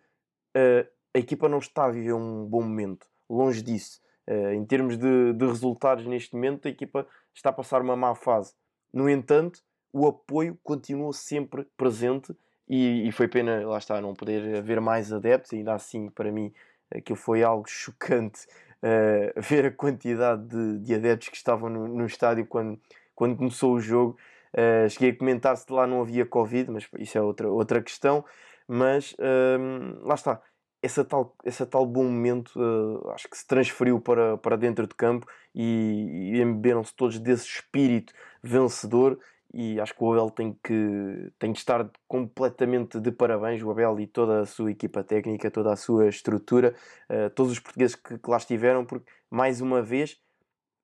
uh, 0.56 0.88
a 1.14 1.18
equipa 1.18 1.48
não 1.48 1.58
está 1.58 1.86
a 1.86 1.90
viver 1.90 2.12
um 2.12 2.44
bom 2.46 2.62
momento, 2.62 3.06
longe 3.28 3.62
disso. 3.62 4.00
Uh, 4.28 4.52
em 4.52 4.64
termos 4.64 4.96
de, 4.96 5.32
de, 5.32 5.46
resultados 5.46 6.06
neste 6.06 6.34
momento, 6.34 6.68
a 6.68 6.70
equipa 6.70 7.06
está 7.34 7.50
a 7.50 7.52
passar 7.52 7.80
uma 7.80 7.96
má 7.96 8.14
fase. 8.14 8.54
No 8.92 9.08
entanto, 9.08 9.60
o 9.92 10.06
apoio 10.06 10.58
continua 10.62 11.12
sempre 11.12 11.66
presente 11.76 12.36
e, 12.68 13.08
e 13.08 13.12
foi 13.12 13.26
pena, 13.26 13.66
lá 13.66 13.78
está, 13.78 14.00
não 14.00 14.14
poder 14.14 14.58
haver 14.58 14.80
mais 14.80 15.12
adeptos, 15.12 15.52
ainda 15.52 15.74
assim, 15.74 16.08
para 16.08 16.30
mim, 16.30 16.52
aquilo 16.94 17.16
foi 17.16 17.42
algo 17.42 17.64
chocante 17.68 18.46
uh, 18.80 19.40
ver 19.40 19.66
a 19.66 19.70
quantidade 19.72 20.46
de, 20.46 20.78
de 20.78 20.94
adeptos 20.94 21.28
que 21.28 21.36
estavam 21.36 21.68
no, 21.68 21.88
no 21.88 22.06
estádio 22.06 22.46
quando, 22.46 22.80
quando 23.14 23.36
começou 23.36 23.74
o 23.74 23.80
jogo. 23.80 24.16
Uh, 24.52 24.88
cheguei 24.88 25.10
a 25.10 25.16
comentar 25.16 25.56
se 25.56 25.70
lá 25.72 25.86
não 25.86 26.02
havia 26.02 26.26
Covid, 26.26 26.70
mas 26.70 26.88
isso 26.98 27.16
é 27.16 27.22
outra, 27.22 27.48
outra 27.48 27.82
questão. 27.82 28.24
Mas 28.66 29.12
uh, 29.14 30.06
lá 30.06 30.14
está, 30.14 30.40
essa 30.82 31.04
tal, 31.04 31.36
esse 31.44 31.64
tal 31.66 31.84
bom 31.84 32.04
momento 32.04 32.52
uh, 32.56 33.10
acho 33.10 33.28
que 33.28 33.36
se 33.36 33.46
transferiu 33.46 34.00
para, 34.00 34.38
para 34.38 34.56
dentro 34.56 34.86
de 34.86 34.94
campo 34.94 35.26
e, 35.54 36.32
e 36.34 36.40
embeberam-se 36.40 36.94
todos 36.94 37.18
desse 37.18 37.46
espírito 37.46 38.12
vencedor. 38.42 39.18
E 39.52 39.80
acho 39.80 39.94
que 39.94 40.04
o 40.04 40.12
Abel 40.12 40.30
tem 40.30 40.56
que, 40.62 41.32
tem 41.36 41.52
que 41.52 41.58
estar 41.58 41.90
completamente 42.06 43.00
de 43.00 43.10
parabéns, 43.10 43.60
o 43.62 43.70
Abel 43.70 43.98
e 43.98 44.06
toda 44.06 44.42
a 44.42 44.46
sua 44.46 44.70
equipa 44.70 45.02
técnica, 45.02 45.50
toda 45.50 45.72
a 45.72 45.76
sua 45.76 46.08
estrutura, 46.08 46.74
uh, 47.10 47.28
todos 47.30 47.52
os 47.52 47.58
portugueses 47.58 47.96
que, 47.96 48.16
que 48.16 48.30
lá 48.30 48.36
estiveram, 48.36 48.84
porque 48.84 49.10
mais 49.28 49.60
uma 49.60 49.82
vez 49.82 50.20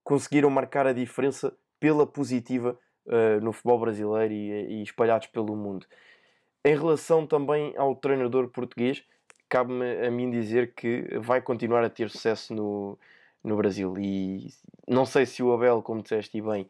conseguiram 0.02 0.50
marcar 0.50 0.86
a 0.86 0.92
diferença 0.92 1.56
pela 1.78 2.06
positiva 2.06 2.76
uh, 3.06 3.40
no 3.42 3.52
futebol 3.52 3.78
brasileiro 3.80 4.32
e, 4.32 4.78
e, 4.78 4.82
espalhados 4.82 5.26
pelo 5.28 5.56
mundo. 5.56 5.86
Em 6.64 6.74
relação 6.76 7.26
também 7.26 7.74
ao 7.76 7.94
treinador 7.94 8.48
português, 8.48 9.04
cabe-me 9.48 10.06
a 10.06 10.10
mim 10.10 10.30
dizer 10.30 10.74
que 10.74 11.18
vai 11.18 11.40
continuar 11.40 11.84
a 11.84 11.90
ter 11.90 12.10
sucesso 12.10 12.54
no, 12.54 12.98
no 13.42 13.56
Brasil. 13.56 13.94
E 13.98 14.52
não 14.86 15.06
sei 15.06 15.24
se 15.26 15.42
o 15.42 15.52
Abel, 15.52 15.82
como 15.82 16.02
disseste 16.02 16.40
bem, 16.40 16.68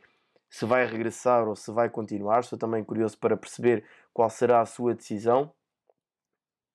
se 0.48 0.64
vai 0.64 0.86
regressar 0.86 1.48
ou 1.48 1.56
se 1.56 1.70
vai 1.70 1.88
continuar. 1.88 2.40
Estou 2.40 2.58
também 2.58 2.84
curioso 2.84 3.18
para 3.18 3.36
perceber 3.36 3.84
qual 4.12 4.28
será 4.30 4.60
a 4.60 4.66
sua 4.66 4.94
decisão. 4.94 5.50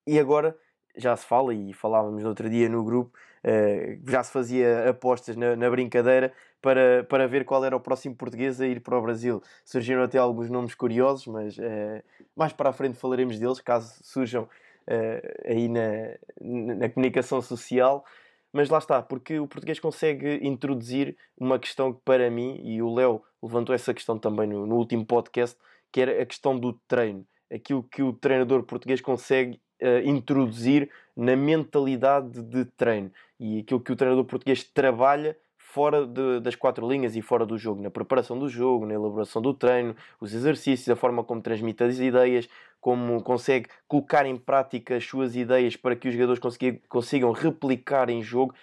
E 0.07 0.19
agora 0.19 0.57
já 0.95 1.15
se 1.15 1.25
fala, 1.25 1.53
e 1.53 1.73
falávamos 1.73 2.23
no 2.23 2.29
outro 2.29 2.49
dia 2.49 2.67
no 2.67 2.83
grupo, 2.83 3.17
uh, 3.45 4.09
já 4.11 4.23
se 4.23 4.31
fazia 4.31 4.89
apostas 4.89 5.35
na, 5.35 5.69
brincadeira 5.69 6.33
para, 6.61 7.03
para 7.05 7.27
ver 7.27 7.43
qual 7.43 7.65
era 7.65 7.75
o 7.75 7.79
próximo 7.79 8.15
português 8.15 8.61
a 8.61 8.67
ir 8.67 8.81
para 8.81 8.97
o 8.97 9.01
Brasil. 9.01 9.41
Surgiram 9.65 10.03
até 10.03 10.17
alguns 10.17 10.49
nomes 10.49 10.75
curiosos, 10.75 11.27
mas 11.27 11.57
uh, 11.57 12.03
mais 12.35 12.53
para 12.53 12.69
a 12.69 12.73
frente 12.73 12.97
falaremos 12.97 13.39
deles, 13.39 13.59
caso 13.59 13.93
surjam 14.03 14.43
uh, 14.43 15.49
aí 15.49 15.67
na, 15.67 16.75
na 16.75 16.89
comunicação 16.89 17.41
social. 17.41 18.05
Mas 18.53 18.69
lá 18.69 18.77
está, 18.77 19.01
porque 19.01 19.39
o 19.39 19.47
português 19.47 19.79
consegue 19.79 20.39
introduzir 20.45 21.15
uma 21.37 21.57
questão 21.57 21.93
que 21.93 22.01
para 22.03 22.29
mim, 22.29 22.59
e 22.63 22.81
o 22.81 22.93
Léo 22.93 23.23
levantou 23.41 23.73
essa 23.73 23.93
questão 23.93 24.19
também 24.19 24.47
no, 24.47 24.67
no 24.67 24.75
último 24.75 25.05
podcast, 25.05 25.57
que 25.91 26.01
era 26.01 26.21
a 26.21 26.25
questão 26.25 26.59
do 26.59 26.73
treino. 26.87 27.25
Aquilo 27.51 27.83
que 27.83 28.03
o 28.03 28.13
treinador 28.13 28.63
português 28.63 29.01
consegue 29.01 29.59
uh, 29.81 30.05
introduzir 30.05 30.89
na 31.15 31.35
mentalidade 31.35 32.41
de 32.41 32.65
treino 32.65 33.11
e 33.39 33.59
aquilo 33.59 33.79
que 33.79 33.91
o 33.91 33.95
treinador 33.95 34.23
português 34.25 34.63
trabalha 34.63 35.35
fora 35.71 36.05
de, 36.05 36.41
das 36.41 36.53
quatro 36.53 36.87
linhas 36.87 37.15
e 37.15 37.21
fora 37.21 37.45
do 37.45 37.57
jogo, 37.57 37.81
na 37.81 37.89
preparação 37.89 38.37
do 38.37 38.49
jogo, 38.49 38.85
na 38.85 38.93
elaboração 38.93 39.41
do 39.41 39.53
treino, 39.53 39.95
os 40.19 40.33
exercícios, 40.33 40.89
a 40.89 40.97
forma 40.97 41.23
como 41.23 41.41
transmite 41.41 41.81
as 41.81 41.97
ideias, 41.97 42.49
como 42.81 43.23
consegue 43.23 43.69
colocar 43.87 44.25
em 44.25 44.35
prática 44.35 44.97
as 44.97 45.05
suas 45.05 45.33
ideias 45.33 45.77
para 45.77 45.95
que 45.95 46.09
os 46.09 46.13
jogadores 46.13 46.41
consigam, 46.89 47.31
replicar 47.31 48.09
em 48.09 48.21
jogo. 48.21 48.53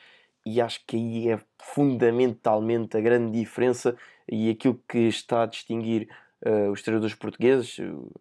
E 0.45 0.61
acho 0.61 0.85
que 0.87 0.97
aí 0.97 1.31
é 1.31 1.41
fundamentalmente 1.59 2.97
a 2.97 3.01
grande 3.01 3.33
diferença 3.33 3.97
e 4.31 4.51
aquilo 4.51 4.79
que 4.87 5.09
está 5.09 5.45
a 5.45 5.47
distinguir 5.47 6.09
uh, 6.47 6.71
os 6.71 6.83
treinadores 6.83 7.15
portugueses, 7.15 7.79
uh, 7.79 8.13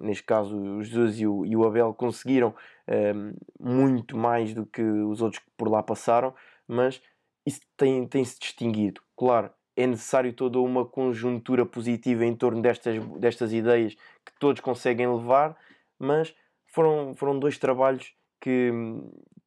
neste 0.00 0.24
caso 0.24 0.56
o 0.56 0.82
Jesus 0.82 1.20
e 1.20 1.26
o, 1.26 1.44
e 1.44 1.54
o 1.54 1.66
Abel, 1.66 1.92
conseguiram 1.92 2.54
uh, 2.88 3.36
muito 3.58 4.16
mais 4.16 4.54
do 4.54 4.64
que 4.64 4.82
os 4.82 5.20
outros 5.20 5.42
que 5.42 5.50
por 5.56 5.68
lá 5.68 5.82
passaram, 5.82 6.34
mas 6.66 7.02
isso 7.50 7.60
tem, 7.76 8.06
tem 8.06 8.24
se 8.24 8.38
distinguido. 8.38 9.00
Claro, 9.16 9.50
é 9.76 9.86
necessário 9.86 10.32
toda 10.32 10.58
uma 10.60 10.84
conjuntura 10.84 11.66
positiva 11.66 12.24
em 12.24 12.34
torno 12.34 12.62
destas, 12.62 13.04
destas 13.18 13.52
ideias 13.52 13.94
que 13.94 14.32
todos 14.38 14.60
conseguem 14.60 15.12
levar, 15.12 15.56
mas 15.98 16.34
foram, 16.66 17.14
foram 17.14 17.38
dois 17.38 17.58
trabalhos 17.58 18.14
que 18.40 18.70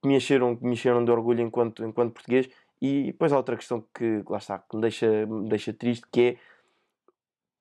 me 0.03 0.15
encheram, 0.15 0.55
que 0.55 0.63
me 0.63 0.73
encheram 0.73 1.03
de 1.03 1.11
orgulho 1.11 1.41
enquanto, 1.41 1.83
enquanto 1.83 2.13
português. 2.13 2.49
E 2.81 3.05
depois 3.05 3.31
há 3.31 3.37
outra 3.37 3.55
questão 3.55 3.83
que, 3.95 4.21
lá 4.27 4.37
está, 4.37 4.59
que 4.59 4.75
me 4.75 4.81
deixa, 4.81 5.25
me 5.25 5.47
deixa 5.47 5.73
triste, 5.73 6.05
que 6.11 6.21
é 6.21 6.37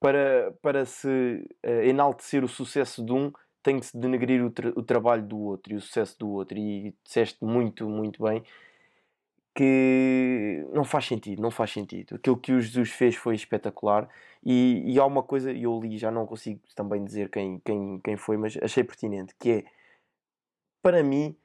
para, 0.00 0.52
para 0.60 0.84
se 0.84 1.08
uh, 1.64 1.70
enaltecer 1.84 2.42
o 2.42 2.48
sucesso 2.48 3.04
de 3.04 3.12
um, 3.12 3.32
tem 3.62 3.78
que 3.78 3.86
se 3.86 3.96
denegrir 3.96 4.44
o, 4.44 4.50
tra 4.50 4.72
o, 4.74 4.82
trabalho 4.82 5.22
do 5.22 5.38
outro 5.38 5.72
e 5.72 5.76
o 5.76 5.80
sucesso 5.80 6.18
do 6.18 6.28
outro. 6.28 6.58
E 6.58 6.92
disseste 7.04 7.44
muito, 7.44 7.88
muito 7.88 8.20
bem 8.24 8.42
que 9.54 10.66
não 10.72 10.84
faz 10.84 11.06
sentido, 11.06 11.42
não 11.42 11.50
faz 11.50 11.70
sentido. 11.72 12.16
Aquilo 12.16 12.36
que 12.36 12.52
o 12.52 12.60
Jesus 12.60 12.90
fez 12.90 13.14
foi 13.14 13.34
espetacular 13.34 14.08
e, 14.44 14.82
e 14.86 14.98
há 14.98 15.04
uma 15.04 15.22
coisa, 15.22 15.52
eu 15.52 15.78
li, 15.80 15.98
já 15.98 16.10
não 16.10 16.26
consigo 16.26 16.60
também 16.74 17.04
dizer 17.04 17.30
quem, 17.30 17.60
quem, 17.60 18.00
quem 18.00 18.16
foi, 18.16 18.36
mas 18.36 18.56
achei 18.62 18.82
pertinente, 18.82 19.34
que 19.38 19.50
é, 19.50 19.64
para 20.82 21.02
mim, 21.02 21.36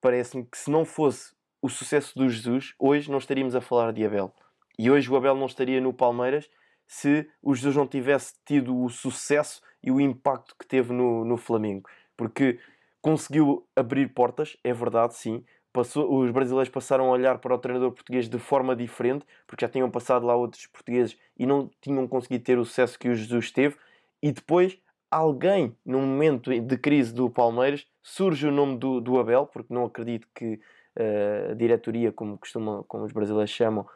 parece-me 0.00 0.44
que 0.44 0.56
se 0.56 0.70
não 0.70 0.84
fosse 0.84 1.34
o 1.60 1.68
sucesso 1.68 2.16
do 2.16 2.28
Jesus, 2.28 2.74
hoje 2.78 3.10
não 3.10 3.18
estaríamos 3.18 3.54
a 3.54 3.60
falar 3.60 3.92
de 3.92 4.04
Abel. 4.04 4.32
E 4.78 4.90
hoje 4.90 5.10
o 5.10 5.16
Abel 5.16 5.34
não 5.34 5.46
estaria 5.46 5.80
no 5.80 5.92
Palmeiras 5.92 6.48
se 6.86 7.28
o 7.42 7.54
Jesus 7.54 7.76
não 7.76 7.86
tivesse 7.86 8.34
tido 8.46 8.76
o 8.80 8.88
sucesso 8.88 9.60
e 9.82 9.90
o 9.90 10.00
impacto 10.00 10.54
que 10.58 10.66
teve 10.66 10.92
no, 10.92 11.24
no 11.24 11.36
Flamengo. 11.36 11.88
Porque 12.16 12.58
conseguiu 13.02 13.66
abrir 13.76 14.14
portas, 14.14 14.56
é 14.64 14.72
verdade, 14.72 15.14
sim. 15.14 15.44
Passou, 15.78 16.24
os 16.24 16.32
brasileiros 16.32 16.68
passaram 16.68 17.04
a 17.04 17.10
olhar 17.10 17.38
para 17.38 17.54
o 17.54 17.58
treinador 17.58 17.92
português 17.92 18.28
de 18.28 18.36
forma 18.36 18.74
diferente, 18.74 19.24
porque 19.46 19.64
já 19.64 19.70
tinham 19.70 19.88
passado 19.88 20.26
lá 20.26 20.34
outros 20.34 20.66
portugueses 20.66 21.16
e 21.38 21.46
não 21.46 21.70
tinham 21.80 22.08
conseguido 22.08 22.42
ter 22.42 22.58
o 22.58 22.64
sucesso 22.64 22.98
que 22.98 23.08
o 23.08 23.14
Jesus 23.14 23.52
teve. 23.52 23.76
E 24.20 24.32
depois, 24.32 24.76
alguém, 25.08 25.76
num 25.86 26.00
momento 26.00 26.50
de 26.50 26.76
crise 26.78 27.14
do 27.14 27.30
Palmeiras, 27.30 27.86
surge 28.02 28.48
o 28.48 28.50
nome 28.50 28.76
do, 28.76 29.00
do 29.00 29.20
Abel, 29.20 29.46
porque 29.46 29.72
não 29.72 29.84
acredito 29.84 30.26
que 30.34 30.54
uh, 30.54 31.52
a 31.52 31.54
diretoria, 31.54 32.10
como, 32.10 32.36
costuma, 32.36 32.82
como 32.88 33.04
os 33.04 33.12
brasileiros 33.12 33.52
chamam, 33.52 33.86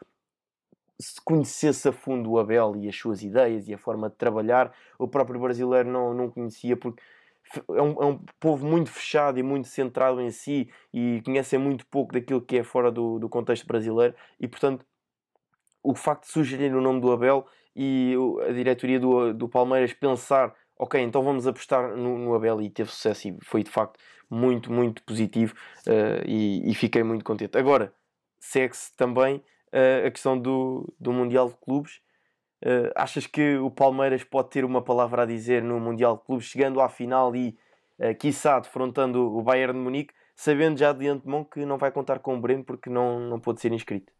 se 0.97 1.19
conhecesse 1.21 1.89
a 1.89 1.91
fundo 1.91 2.31
o 2.31 2.39
Abel 2.39 2.77
e 2.77 2.87
as 2.87 2.95
suas 2.95 3.23
ideias 3.23 3.67
e 3.67 3.73
a 3.73 3.77
forma 3.77 4.09
de 4.09 4.15
trabalhar, 4.15 4.73
o 4.97 5.05
próprio 5.05 5.37
brasileiro 5.37 5.89
não, 5.89 6.13
não 6.13 6.29
conhecia 6.31 6.77
porque 6.77 7.03
é 7.69 7.81
um, 7.81 8.01
é 8.01 8.05
um 8.05 8.19
povo 8.39 8.65
muito 8.65 8.89
fechado 8.89 9.39
e 9.39 9.43
muito 9.43 9.67
centrado 9.67 10.21
em 10.21 10.31
si 10.31 10.69
e 10.93 11.21
conhecem 11.23 11.59
muito 11.59 11.85
pouco 11.87 12.13
daquilo 12.13 12.41
que 12.41 12.57
é 12.57 12.63
fora 12.63 12.91
do, 12.91 13.19
do 13.19 13.29
contexto 13.29 13.67
brasileiro 13.67 14.15
e 14.39 14.47
portanto 14.47 14.85
o 15.83 15.93
facto 15.93 16.25
de 16.25 16.31
sugerir 16.31 16.73
o 16.73 16.81
nome 16.81 17.01
do 17.01 17.11
Abel 17.11 17.45
e 17.75 18.15
a 18.47 18.51
diretoria 18.51 18.99
do, 18.99 19.33
do 19.33 19.49
Palmeiras 19.49 19.93
pensar 19.93 20.55
ok, 20.77 20.99
então 21.01 21.21
vamos 21.21 21.47
apostar 21.47 21.95
no, 21.95 22.17
no 22.17 22.35
Abel 22.35 22.61
e 22.61 22.69
teve 22.69 22.89
sucesso 22.91 23.27
e 23.27 23.37
foi 23.43 23.63
de 23.63 23.69
facto 23.69 23.99
muito, 24.29 24.71
muito 24.71 25.03
positivo 25.03 25.53
uh, 25.87 26.27
e, 26.27 26.69
e, 26.69 26.75
fiquei 26.75 27.03
muito 27.03 27.23
contente. 27.23 27.57
Agora, 27.57 27.93
segue-se 28.39 28.95
também 28.95 29.37
uh, 29.37 30.07
a 30.07 30.11
questão 30.11 30.37
do, 30.37 30.93
do 30.99 31.13
Mundial 31.13 31.49
de 31.49 31.55
Clubes. 31.55 32.01
Uh, 32.63 32.89
achas 32.95 33.27
que 33.27 33.57
o 33.57 33.69
Palmeiras 33.69 34.23
pode 34.23 34.49
ter 34.49 34.63
uma 34.63 34.81
palavra 34.81 35.23
a 35.23 35.25
dizer 35.25 35.61
no 35.61 35.81
Mundial 35.81 36.15
de 36.15 36.23
Clubes, 36.23 36.45
chegando 36.45 36.79
à 36.79 36.87
final 36.87 37.35
e, 37.35 37.57
uh, 37.99 38.15
quiçá, 38.17 38.57
defrontando 38.57 39.19
o 39.35 39.41
Bayern 39.41 39.73
de 39.73 39.79
Munique, 39.79 40.13
sabendo 40.33 40.79
já 40.79 40.93
de 40.93 41.07
antemão 41.07 41.43
que 41.43 41.65
não 41.65 41.77
vai 41.77 41.91
contar 41.91 42.19
com 42.19 42.37
o 42.37 42.39
Breno 42.39 42.63
porque 42.63 42.89
não, 42.89 43.19
não 43.19 43.37
pode 43.37 43.59
ser 43.59 43.73
inscrito? 43.73 44.13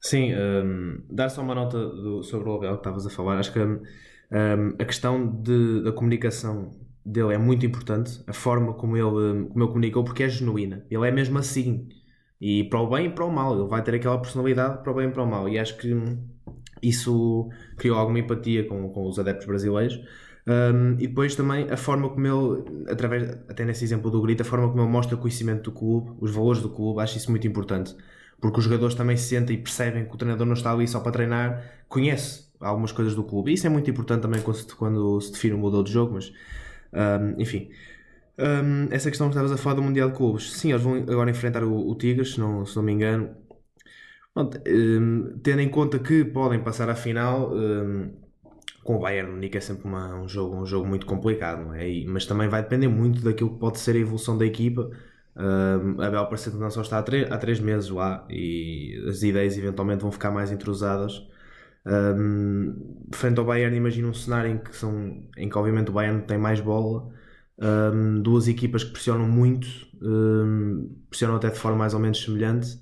Sim, 0.00 0.34
um, 0.34 0.38
ehm, 0.38 1.06
dar 1.10 1.30
só 1.30 1.40
uma 1.40 1.54
nota 1.54 1.78
do, 1.78 2.22
sobre 2.22 2.48
o 2.48 2.54
Abel 2.54 2.74
que 2.74 2.80
estavas 2.80 3.06
a 3.06 3.10
falar. 3.10 3.38
Acho 3.38 3.52
que 3.52 3.58
um, 3.58 3.82
ehm, 4.30 4.74
a 4.78 4.84
questão 4.84 5.26
de, 5.42 5.82
da 5.82 5.92
comunicação 5.92 6.70
dele 7.04 7.34
é 7.34 7.38
muito 7.38 7.64
importante, 7.64 8.22
a 8.26 8.32
forma 8.32 8.74
como 8.74 8.96
ele, 8.96 9.48
como 9.48 9.64
ele 9.64 9.68
comunicou, 9.68 10.04
porque 10.04 10.22
é 10.22 10.28
genuína. 10.28 10.86
Ele 10.90 11.08
é 11.08 11.10
mesmo 11.10 11.38
assim. 11.38 11.88
E 12.40 12.64
para 12.64 12.80
o 12.80 12.88
bem 12.88 13.06
e 13.06 13.10
para 13.10 13.24
o 13.24 13.32
mal. 13.32 13.58
Ele 13.58 13.68
vai 13.68 13.82
ter 13.82 13.94
aquela 13.94 14.18
personalidade 14.18 14.82
para 14.82 14.92
o 14.92 14.94
bem 14.94 15.08
e 15.08 15.10
para 15.10 15.22
o 15.22 15.26
mal. 15.26 15.48
E 15.48 15.58
acho 15.58 15.76
que 15.76 15.94
isso 16.82 17.48
criou 17.76 17.98
alguma 17.98 18.18
empatia 18.18 18.66
com, 18.66 18.88
com 18.90 19.06
os 19.08 19.18
adeptos 19.18 19.46
brasileiros. 19.46 20.00
Um, 20.46 20.92
e 20.94 21.06
depois 21.06 21.34
também 21.36 21.70
a 21.70 21.76
forma 21.76 22.08
como 22.08 22.26
ele, 22.26 22.90
através, 22.90 23.28
até 23.48 23.66
nesse 23.66 23.84
exemplo 23.84 24.10
do 24.10 24.22
grito, 24.22 24.40
a 24.40 24.44
forma 24.44 24.68
como 24.68 24.80
ele 24.80 24.90
mostra 24.90 25.14
o 25.14 25.18
conhecimento 25.18 25.64
do 25.64 25.72
clube, 25.72 26.16
os 26.20 26.30
valores 26.30 26.62
do 26.62 26.70
clube, 26.70 27.02
acho 27.02 27.18
isso 27.18 27.30
muito 27.30 27.46
importante. 27.46 27.94
Porque 28.40 28.58
os 28.58 28.64
jogadores 28.64 28.94
também 28.94 29.16
se 29.16 29.28
sentem 29.28 29.56
e 29.56 29.58
percebem 29.58 30.06
que 30.06 30.14
o 30.14 30.16
treinador 30.16 30.46
não 30.46 30.54
está 30.54 30.72
ali 30.72 30.88
só 30.88 31.00
para 31.00 31.12
treinar, 31.12 31.62
conhece 31.88 32.48
algumas 32.60 32.92
coisas 32.92 33.14
do 33.14 33.24
clube. 33.24 33.50
E 33.50 33.54
isso 33.54 33.66
é 33.66 33.70
muito 33.70 33.90
importante 33.90 34.22
também 34.22 34.40
quando 34.40 35.20
se, 35.20 35.32
define 35.32 35.54
o 35.54 35.58
modelo 35.58 35.84
de 35.84 35.92
jogo, 35.92 36.14
mas 36.14 36.32
um, 36.92 37.40
enfim. 37.40 37.68
Um, 38.38 38.86
essa 38.92 39.10
questão 39.10 39.26
que 39.28 39.32
estavas 39.32 39.50
a 39.50 39.56
falar 39.56 39.74
do 39.74 39.82
Mundial 39.82 40.10
de 40.10 40.16
Clubes, 40.16 40.52
sim, 40.52 40.70
eles 40.70 40.82
vão 40.82 40.94
agora 40.94 41.28
enfrentar 41.30 41.64
o, 41.64 41.88
o 41.88 41.94
Tigres, 41.96 42.34
se 42.34 42.40
não, 42.40 42.64
se 42.64 42.76
não 42.76 42.82
me 42.84 42.92
engano. 42.92 43.34
Um, 44.36 45.40
tendo 45.42 45.60
em 45.60 45.68
conta 45.68 45.98
que 45.98 46.24
podem 46.24 46.62
passar 46.62 46.88
à 46.88 46.94
final, 46.94 47.52
um, 47.52 48.14
com 48.84 48.96
o 48.96 49.00
Bayern 49.00 49.32
Munique 49.32 49.56
é 49.58 49.60
sempre 49.60 49.84
uma, 49.88 50.14
um, 50.14 50.28
jogo, 50.28 50.56
um 50.56 50.64
jogo 50.64 50.86
muito 50.86 51.04
complicado, 51.04 51.64
não 51.64 51.74
é? 51.74 51.88
E, 51.90 52.06
mas 52.06 52.26
também 52.26 52.48
vai 52.48 52.62
depender 52.62 52.86
muito 52.88 53.22
daquilo 53.22 53.50
que 53.54 53.58
pode 53.58 53.78
ser 53.80 53.96
a 53.96 53.98
evolução 53.98 54.38
da 54.38 54.46
equipa. 54.46 54.88
Um, 55.36 56.00
a 56.00 56.26
que 56.36 56.56
não 56.56 56.70
só 56.70 56.82
está 56.82 56.98
há, 56.98 57.34
há 57.34 57.38
três 57.38 57.60
meses 57.60 57.90
lá 57.90 58.26
e 58.28 59.04
as 59.08 59.22
ideias 59.22 59.56
eventualmente 59.56 60.02
vão 60.02 60.12
ficar 60.12 60.30
mais 60.30 60.52
entrosadas. 60.52 61.26
Um, 61.86 63.06
frente 63.12 63.38
ao 63.38 63.44
Bayern, 63.44 63.76
imagino 63.76 64.08
um 64.10 64.14
cenário 64.14 64.50
em 64.52 64.58
que, 64.58 64.76
são, 64.76 65.24
em 65.36 65.48
que 65.48 65.58
obviamente 65.58 65.90
o 65.90 65.92
Bayern 65.92 66.22
tem 66.22 66.38
mais 66.38 66.60
bola 66.60 67.08
um, 67.60 68.22
duas 68.22 68.48
equipas 68.48 68.84
que 68.84 68.92
pressionam 68.92 69.28
muito, 69.28 69.66
um, 70.00 70.88
pressionam 71.10 71.36
até 71.36 71.50
de 71.50 71.58
forma 71.58 71.78
mais 71.78 71.94
ou 71.94 72.00
menos 72.00 72.22
semelhante. 72.22 72.80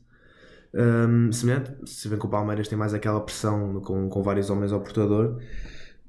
Um, 0.75 1.33
semelhante, 1.33 1.73
se 1.87 2.09
bem 2.09 2.19
que 2.19 2.27
o 2.27 2.29
Palmeiras 2.29 2.69
tem 2.69 2.77
mais 2.77 2.93
aquela 2.93 3.21
pressão 3.21 3.81
com, 3.81 4.09
com 4.11 4.23
vários 4.23 4.51
homens 4.51 4.73
ao 4.73 4.81
portador. 4.81 5.41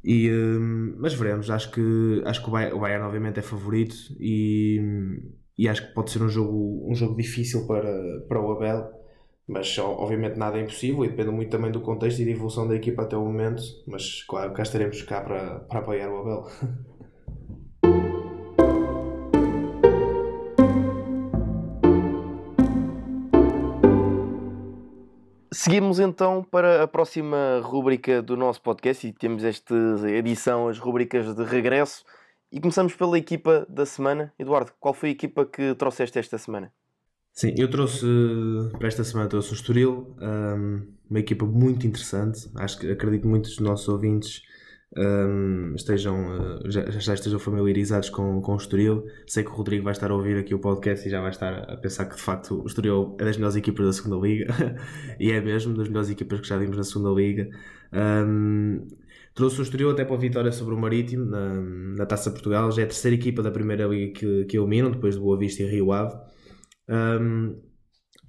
E, 0.03 0.29
mas 0.97 1.13
veremos, 1.13 1.49
acho 1.49 1.71
que, 1.71 2.21
acho 2.25 2.41
que 2.41 2.49
o 2.49 2.51
Bayern, 2.51 2.75
o 2.75 2.79
Bayern 2.79 3.05
obviamente 3.05 3.39
é 3.39 3.41
favorito 3.41 3.95
e, 4.19 4.79
e 5.57 5.67
acho 5.67 5.87
que 5.87 5.93
pode 5.93 6.11
ser 6.11 6.21
um 6.21 6.29
jogo, 6.29 6.89
um 6.89 6.95
jogo 6.95 7.15
difícil 7.17 7.65
para, 7.67 8.21
para 8.27 8.39
o 8.39 8.51
Abel, 8.51 8.89
mas 9.47 9.77
obviamente 9.77 10.37
nada 10.37 10.57
é 10.57 10.61
impossível 10.61 11.03
e 11.03 11.09
depende 11.09 11.31
muito 11.31 11.49
também 11.49 11.71
do 11.71 11.81
contexto 11.81 12.21
e 12.21 12.25
da 12.25 12.31
evolução 12.31 12.67
da 12.67 12.75
equipa 12.75 13.03
até 13.03 13.17
o 13.17 13.25
momento. 13.25 13.61
Mas 13.85 14.23
claro, 14.23 14.53
cá 14.53 14.63
estaremos 14.63 15.01
cá 15.01 15.21
para, 15.21 15.59
para 15.61 15.79
apoiar 15.79 16.09
o 16.09 16.19
Abel. 16.19 16.47
Seguimos 25.59 25.99
então 25.99 26.43
para 26.43 26.83
a 26.83 26.87
próxima 26.87 27.59
rúbrica 27.63 28.21
do 28.21 28.37
nosso 28.37 28.61
podcast 28.61 29.07
e 29.07 29.11
temos 29.11 29.43
esta 29.43 29.73
edição, 30.07 30.67
as 30.67 30.77
rúbricas 30.77 31.35
de 31.35 31.43
regresso. 31.43 32.05
E 32.51 32.59
começamos 32.59 32.93
pela 32.93 33.17
equipa 33.17 33.65
da 33.67 33.83
semana. 33.83 34.31
Eduardo, 34.37 34.71
qual 34.79 34.93
foi 34.93 35.09
a 35.09 35.11
equipa 35.13 35.47
que 35.47 35.73
trouxeste 35.73 36.19
esta 36.19 36.37
semana? 36.37 36.71
Sim, 37.33 37.55
eu 37.57 37.67
trouxe 37.71 38.05
para 38.77 38.87
esta 38.87 39.03
semana 39.03 39.27
trouxe 39.27 39.51
o 39.51 39.55
Estoril, 39.55 40.15
uma 41.09 41.19
equipa 41.19 41.43
muito 41.43 41.87
interessante. 41.87 42.51
Acho 42.57 42.77
que 42.77 42.91
acredito 42.91 43.27
muitos 43.27 43.55
dos 43.55 43.59
nossos 43.59 43.87
ouvintes 43.87 44.43
um, 44.95 45.75
estejam, 45.75 46.15
uh, 46.15 46.71
já, 46.71 46.89
já, 46.89 47.13
estejam 47.13 47.39
familiarizados 47.39 48.09
com, 48.09 48.41
com 48.41 48.53
o 48.53 48.57
Estoril. 48.57 49.05
Sei 49.25 49.43
que 49.43 49.49
o 49.49 49.53
Rodrigo 49.53 49.83
vai 49.83 49.91
estar 49.91 50.09
a 50.11 50.15
ouvir 50.15 50.37
aqui 50.37 50.53
o 50.53 50.59
podcast 50.59 51.05
e 51.05 51.11
já 51.11 51.19
vai 51.19 51.31
estar 51.31 51.53
a 51.69 51.77
pensar 51.77 52.05
que 52.05 52.15
de 52.15 52.21
facto 52.21 52.61
o 52.61 52.65
Estoril 52.65 53.15
é 53.19 53.25
das 53.25 53.35
melhores 53.35 53.55
equipas 53.55 53.85
da 53.85 53.93
segunda 53.93 54.25
Liga 54.25 54.47
e 55.19 55.31
é 55.31 55.41
mesmo 55.41 55.75
das 55.75 55.87
melhores 55.87 56.09
equipas 56.09 56.39
que 56.39 56.47
já 56.47 56.57
vimos 56.57 56.77
na 56.77 56.83
segunda 56.83 57.09
Liga. 57.19 57.49
Um, 57.93 58.87
trouxe 59.35 59.59
o 59.59 59.63
Estoril 59.63 59.91
até 59.91 60.05
para 60.05 60.15
a 60.15 60.19
vitória 60.19 60.51
sobre 60.51 60.73
o 60.73 60.77
Marítimo 60.77 61.25
na, 61.25 61.61
na 61.61 62.05
Taça 62.05 62.31
Portugal. 62.31 62.71
Já 62.71 62.83
é 62.83 62.85
a 62.85 62.87
terceira 62.87 63.15
equipa 63.15 63.43
da 63.43 63.51
primeira 63.51 63.85
Liga 63.85 64.13
que, 64.13 64.45
que 64.45 64.57
eliminam, 64.57 64.91
depois 64.91 65.15
do 65.15 65.21
Boa 65.21 65.37
Vista 65.37 65.63
e 65.63 65.67
Rio 65.67 65.91
Ave. 65.91 66.15
Um, 66.89 67.66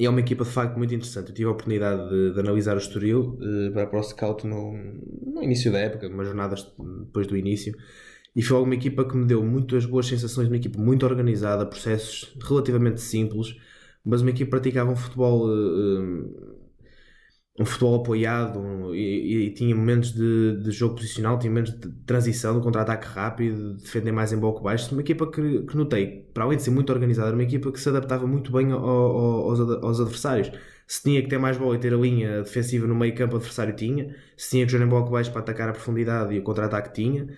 é 0.06 0.10
uma 0.10 0.20
equipa 0.20 0.44
de 0.44 0.50
facto 0.50 0.76
muito 0.76 0.94
interessante. 0.94 1.28
Eu 1.28 1.34
tive 1.34 1.48
a 1.48 1.52
oportunidade 1.52 2.08
de, 2.08 2.32
de 2.32 2.40
analisar 2.40 2.76
o 2.76 2.78
Estoril 2.78 3.38
uh, 3.40 3.72
para, 3.72 3.86
para 3.86 3.98
o 3.98 4.02
Scout 4.02 4.46
no, 4.46 4.72
no 5.26 5.42
início 5.42 5.72
da 5.72 5.78
época, 5.78 6.08
umas 6.08 6.26
jornadas 6.26 6.72
depois 7.06 7.26
do 7.26 7.36
início, 7.36 7.74
e 8.34 8.42
foi 8.42 8.60
uma 8.60 8.74
equipa 8.74 9.04
que 9.04 9.16
me 9.16 9.26
deu 9.26 9.42
muitas 9.42 9.84
boas 9.84 10.06
sensações, 10.06 10.46
uma 10.46 10.56
equipa 10.56 10.80
muito 10.80 11.04
organizada, 11.04 11.66
processos 11.66 12.36
relativamente 12.40 13.00
simples, 13.00 13.56
mas 14.04 14.20
uma 14.20 14.30
equipa 14.30 14.44
que 14.44 14.50
praticava 14.50 14.92
um 14.92 14.96
futebol 14.96 15.48
uh, 15.48 16.57
um 17.58 17.64
futebol 17.64 17.96
apoiado 17.96 18.60
um, 18.60 18.94
e, 18.94 19.46
e, 19.46 19.50
tinha 19.50 19.74
momentos 19.74 20.12
de, 20.12 20.62
de, 20.62 20.70
jogo 20.70 20.94
posicional, 20.94 21.38
tinha 21.38 21.50
momentos 21.50 21.72
de 21.78 21.88
transição, 22.06 22.56
de 22.56 22.62
contra-ataque 22.62 23.06
rápido, 23.06 23.74
de 23.74 23.82
defender 23.82 24.12
mais 24.12 24.32
em 24.32 24.38
bloco 24.38 24.62
baixo. 24.62 24.92
Uma 24.92 25.00
equipa 25.00 25.28
que, 25.30 25.62
que 25.62 25.76
notei, 25.76 26.28
para 26.32 26.44
além 26.44 26.56
de 26.56 26.62
ser 26.62 26.70
muito 26.70 26.92
organizada, 26.92 27.28
era 27.28 27.36
uma 27.36 27.42
equipa 27.42 27.72
que 27.72 27.80
se 27.80 27.88
adaptava 27.88 28.26
muito 28.26 28.52
bem 28.52 28.70
ao, 28.70 28.80
ao, 28.80 29.50
aos, 29.50 29.60
aos, 29.60 30.00
adversários. 30.00 30.52
Se 30.86 31.02
tinha 31.02 31.20
que 31.20 31.28
ter 31.28 31.38
mais 31.38 31.56
bola 31.56 31.74
e 31.74 31.78
ter 31.78 31.92
a 31.92 31.96
linha 31.96 32.42
defensiva 32.42 32.86
no 32.86 32.94
meio 32.94 33.14
campo, 33.14 33.34
o 33.34 33.36
adversário 33.38 33.74
tinha. 33.74 34.14
Se 34.36 34.50
tinha 34.50 34.64
que 34.64 34.72
jogar 34.72 34.86
em 34.86 34.88
bloco 34.88 35.10
baixo 35.10 35.30
para 35.32 35.40
atacar 35.40 35.68
a 35.68 35.72
profundidade 35.72 36.34
e 36.34 36.38
o 36.38 36.42
contra-ataque 36.42 36.92
tinha. 36.94 37.28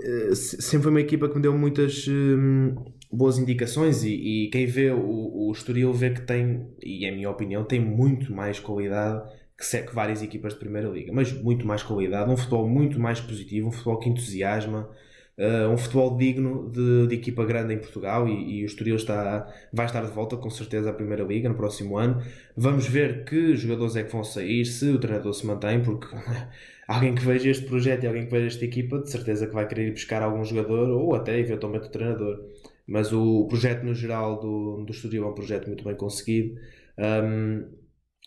Eh, 0.00 0.34
sempre 0.34 0.82
foi 0.84 0.90
uma 0.90 1.00
equipa 1.00 1.28
que 1.28 1.36
me 1.36 1.42
deu 1.42 1.56
muitas 1.56 2.06
hum, 2.08 2.74
boas 3.10 3.38
indicações 3.38 4.02
e, 4.04 4.46
e 4.46 4.50
quem 4.50 4.66
vê 4.66 4.90
o, 4.90 5.48
o 5.48 5.52
Estoril 5.52 5.92
vê 5.92 6.10
que 6.10 6.22
tem, 6.22 6.66
e 6.82 7.06
é 7.06 7.10
a 7.10 7.14
minha 7.14 7.30
opinião, 7.30 7.64
tem 7.64 7.80
muito 7.80 8.32
mais 8.34 8.60
qualidade 8.60 9.22
que, 9.58 9.82
que 9.82 9.94
várias 9.94 10.22
equipas 10.22 10.52
de 10.52 10.58
Primeira 10.58 10.88
Liga, 10.88 11.12
mas 11.12 11.32
muito 11.32 11.66
mais 11.66 11.82
qualidade, 11.82 12.30
um 12.30 12.36
futebol 12.36 12.68
muito 12.68 13.00
mais 13.00 13.20
positivo, 13.20 13.68
um 13.68 13.72
futebol 13.72 13.98
que 13.98 14.08
entusiasma, 14.08 14.90
uh, 15.38 15.70
um 15.70 15.78
futebol 15.78 16.16
digno 16.16 16.70
de, 16.70 17.06
de, 17.06 17.14
equipa 17.14 17.44
grande 17.44 17.74
em 17.74 17.78
Portugal 17.78 18.28
e, 18.28 18.58
e 18.58 18.62
o 18.64 18.66
Estoril 18.66 18.96
está, 18.96 19.50
vai 19.72 19.86
estar 19.86 20.04
de 20.04 20.12
volta 20.12 20.36
com 20.36 20.50
certeza 20.50 20.90
à 20.90 20.92
Primeira 20.92 21.24
Liga 21.24 21.48
no 21.48 21.54
próximo 21.54 21.96
ano. 21.96 22.22
Vamos 22.56 22.86
ver 22.86 23.24
que 23.24 23.56
jogadores 23.56 23.96
é 23.96 24.02
que 24.02 24.12
vão 24.12 24.24
sair, 24.24 24.64
se 24.66 24.90
o 24.90 24.98
treinador 24.98 25.32
se 25.32 25.46
mantém, 25.46 25.82
porque 25.82 26.06
alguém 26.86 27.14
que 27.14 27.24
veja 27.24 27.50
este 27.50 27.64
projeto 27.66 28.04
e 28.04 28.06
alguém 28.06 28.26
que 28.26 28.30
veja 28.30 28.46
esta 28.46 28.64
equipa, 28.64 28.98
de 29.00 29.10
certeza 29.10 29.46
que 29.46 29.54
vai 29.54 29.66
querer 29.66 29.88
ir 29.88 29.92
buscar 29.92 30.22
algum 30.22 30.44
jogador 30.44 30.88
ou 30.90 31.14
até 31.14 31.38
eventualmente 31.38 31.88
o 31.88 31.90
treinador. 31.90 32.40
Mas 32.86 33.12
o 33.12 33.46
projeto 33.48 33.82
no 33.84 33.94
geral 33.94 34.38
do, 34.38 34.84
do 34.84 34.92
Estoril 34.92 35.24
é 35.24 35.26
um 35.26 35.34
projeto 35.34 35.66
muito 35.66 35.84
bem 35.84 35.94
conseguido. 35.96 36.58
Um, 36.98 37.64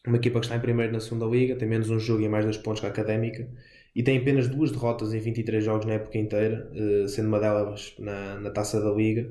uma 0.08 0.18
equipa 0.18 0.40
que 0.40 0.46
está 0.46 0.56
em 0.56 0.60
primeiro 0.60 0.92
na 0.92 1.00
segunda 1.00 1.26
liga, 1.26 1.56
tem 1.56 1.68
menos 1.68 1.90
um 1.90 2.00
jogo 2.00 2.24
e 2.24 2.30
mais 2.30 2.46
dois 2.46 2.58
pontos 2.58 2.82
que 2.82 2.88
a 2.88 2.90
Académica 2.90 3.48
e 3.96 4.04
tem 4.04 4.18
apenas 4.18 4.48
duas 4.48 4.72
derrotas 4.72 5.14
em 5.14 5.20
23 5.20 5.64
jogos 5.64 5.86
na 5.86 5.94
época 5.94 6.18
inteira, 6.18 6.72
eh, 6.74 7.08
sendo 7.08 7.28
uma 7.28 7.40
delas 7.40 7.96
na, 8.00 8.40
na 8.40 8.50
taça 8.52 8.80
da 8.80 8.92
Liga. 8.92 9.30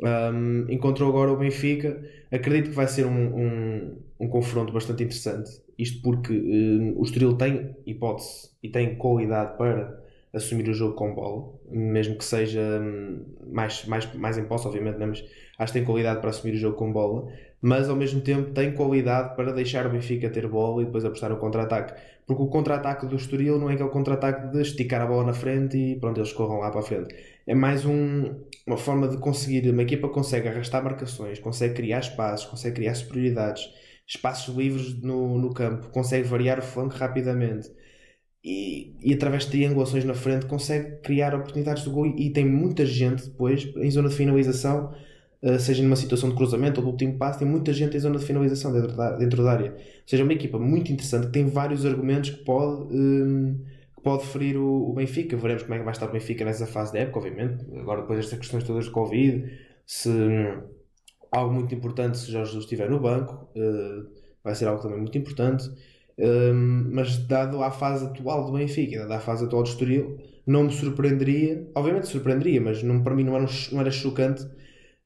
Um, 0.00 0.66
encontrou 0.70 1.08
agora 1.08 1.32
o 1.32 1.36
Benfica. 1.36 2.02
Acredito 2.30 2.70
que 2.70 2.76
vai 2.76 2.88
ser 2.88 3.06
um, 3.06 3.36
um, 3.36 4.02
um 4.20 4.28
confronto 4.28 4.72
bastante 4.72 5.02
interessante. 5.04 5.50
Isto 5.78 6.02
porque 6.02 6.32
um, 6.32 6.98
o 6.98 7.02
Estoril 7.04 7.36
tem 7.36 7.76
hipótese 7.86 8.50
e 8.62 8.68
tem 8.68 8.96
qualidade 8.96 9.56
para 9.56 10.02
assumir 10.32 10.68
o 10.68 10.74
jogo 10.74 10.94
com 10.94 11.14
bola, 11.14 11.52
mesmo 11.70 12.16
que 12.16 12.24
seja 12.24 12.60
hum, 12.60 13.24
mais, 13.50 13.84
mais, 13.86 14.12
mais 14.14 14.36
em 14.36 14.44
posse, 14.44 14.66
obviamente, 14.66 14.98
né? 14.98 15.06
mas 15.06 15.24
acho 15.58 15.72
que 15.72 15.78
tem 15.78 15.86
qualidade 15.86 16.20
para 16.20 16.30
assumir 16.30 16.54
o 16.54 16.58
jogo 16.58 16.76
com 16.76 16.92
bola 16.92 17.32
mas 17.60 17.88
ao 17.88 17.96
mesmo 17.96 18.20
tempo 18.20 18.52
tem 18.52 18.72
qualidade 18.72 19.34
para 19.34 19.52
deixar 19.52 19.86
o 19.86 19.90
Benfica 19.90 20.30
ter 20.30 20.46
bola 20.46 20.82
e 20.82 20.84
depois 20.84 21.04
apostar 21.04 21.30
no 21.30 21.38
contra-ataque. 21.38 22.00
Porque 22.26 22.42
o 22.42 22.46
contra-ataque 22.46 23.06
do 23.06 23.16
Estoril 23.16 23.58
não 23.58 23.68
é 23.68 23.74
aquele 23.74 23.88
contra-ataque 23.88 24.52
de 24.52 24.60
esticar 24.60 25.00
a 25.02 25.06
bola 25.06 25.24
na 25.24 25.32
frente 25.32 25.76
e 25.76 25.96
pronto, 25.96 26.20
eles 26.20 26.32
corram 26.32 26.58
lá 26.58 26.70
para 26.70 26.80
a 26.80 26.82
frente. 26.82 27.14
É 27.46 27.54
mais 27.54 27.84
um, 27.84 28.34
uma 28.66 28.76
forma 28.76 29.08
de 29.08 29.16
conseguir, 29.16 29.68
uma 29.70 29.82
equipa 29.82 30.08
consegue 30.08 30.46
arrastar 30.48 30.84
marcações, 30.84 31.40
consegue 31.40 31.74
criar 31.74 32.00
espaços, 32.00 32.46
consegue 32.46 32.76
criar 32.76 32.94
superioridades, 32.94 33.72
espaços 34.08 34.54
livres 34.56 35.00
no, 35.02 35.38
no 35.38 35.52
campo, 35.52 35.88
consegue 35.90 36.26
variar 36.26 36.58
o 36.58 36.62
flanco 36.62 36.96
rapidamente. 36.96 37.70
E, 38.42 38.96
e, 39.02 39.12
através 39.12 39.44
de 39.44 39.50
triangulações 39.50 40.04
na 40.04 40.14
frente 40.14 40.46
consegue 40.46 41.02
criar 41.02 41.34
oportunidades 41.34 41.82
de 41.82 41.90
gol 41.90 42.06
e, 42.06 42.28
e 42.28 42.30
tem 42.30 42.46
muita 42.46 42.86
gente 42.86 43.28
depois 43.28 43.64
em 43.76 43.90
zona 43.90 44.08
de 44.08 44.14
finalização 44.14 44.94
eh, 45.40 45.58
seja 45.58 45.82
numa 45.84 45.94
situação 45.94 46.30
de 46.30 46.34
cruzamento 46.36 46.80
ou 46.80 46.86
do 46.86 46.90
último 46.92 47.16
passo, 47.16 47.38
tem 47.38 47.46
muita 47.46 47.72
gente 47.72 47.96
em 47.96 48.00
zona 48.00 48.18
de 48.18 48.24
finalização 48.24 48.72
dentro 48.72 48.96
da, 48.96 49.16
dentro 49.16 49.44
da 49.44 49.52
área. 49.52 49.70
Ou 49.72 49.78
seja, 50.06 50.22
é 50.22 50.24
uma 50.24 50.32
equipa 50.32 50.58
muito 50.58 50.90
interessante 50.92 51.26
que 51.26 51.32
tem 51.32 51.46
vários 51.46 51.86
argumentos 51.86 52.30
que 52.30 52.44
pode, 52.44 52.92
um, 52.92 53.56
que 53.96 54.02
pode 54.02 54.26
ferir 54.26 54.56
o, 54.56 54.90
o, 54.90 54.92
Benfica. 54.94 55.36
Veremos 55.36 55.62
como 55.62 55.74
é 55.74 55.78
que 55.78 55.84
vai 55.84 55.92
estar 55.92 56.08
o 56.08 56.12
Benfica 56.12 56.44
nessa 56.44 56.66
fase 56.66 56.92
da 56.92 57.00
época, 57.00 57.20
obviamente. 57.20 57.64
Agora, 57.76 58.00
depois 58.00 58.18
destas 58.18 58.38
questões 58.38 58.64
todas 58.64 58.86
de 58.86 58.90
Covid, 58.90 59.48
se 59.86 60.10
algo 61.30 61.52
muito 61.52 61.74
importante, 61.74 62.18
se 62.18 62.30
Jorge 62.30 62.50
Jesus 62.50 62.64
estiver 62.64 62.90
no 62.90 63.00
banco, 63.00 63.48
uh, 63.56 64.08
vai 64.42 64.54
ser 64.54 64.66
algo 64.66 64.82
também 64.82 64.98
muito 64.98 65.16
importante. 65.16 65.70
Um, 66.18 66.90
mas 66.92 67.16
dado 67.26 67.62
a 67.62 67.70
fase 67.70 68.04
atual 68.04 68.44
do 68.44 68.52
Benfica, 68.52 69.00
dado 69.00 69.12
a 69.12 69.20
fase 69.20 69.44
atual 69.44 69.62
do 69.62 69.68
Estoril, 69.68 70.18
não 70.46 70.64
me 70.64 70.72
surpreenderia, 70.72 71.70
obviamente 71.74 72.08
surpreenderia, 72.08 72.60
mas 72.60 72.82
não, 72.82 73.02
para 73.02 73.14
mim 73.14 73.22
não 73.22 73.36
era, 73.36 73.46
não 73.70 73.80
era 73.80 73.90
chocante 73.90 74.44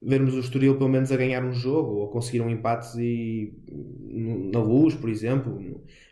vermos 0.03 0.35
o 0.35 0.41
Estoril 0.41 0.77
pelo 0.77 0.91
menos 0.91 1.13
a 1.13 1.17
ganhar 1.17 1.45
um 1.45 1.53
jogo 1.53 1.97
ou 1.97 2.09
a 2.09 2.13
conseguir 2.13 2.41
um 2.41 2.51
empate 2.51 2.99
e, 3.01 3.53
na 4.53 4.61
luz, 4.61 4.95
por 4.95 5.09
exemplo. 5.09 5.61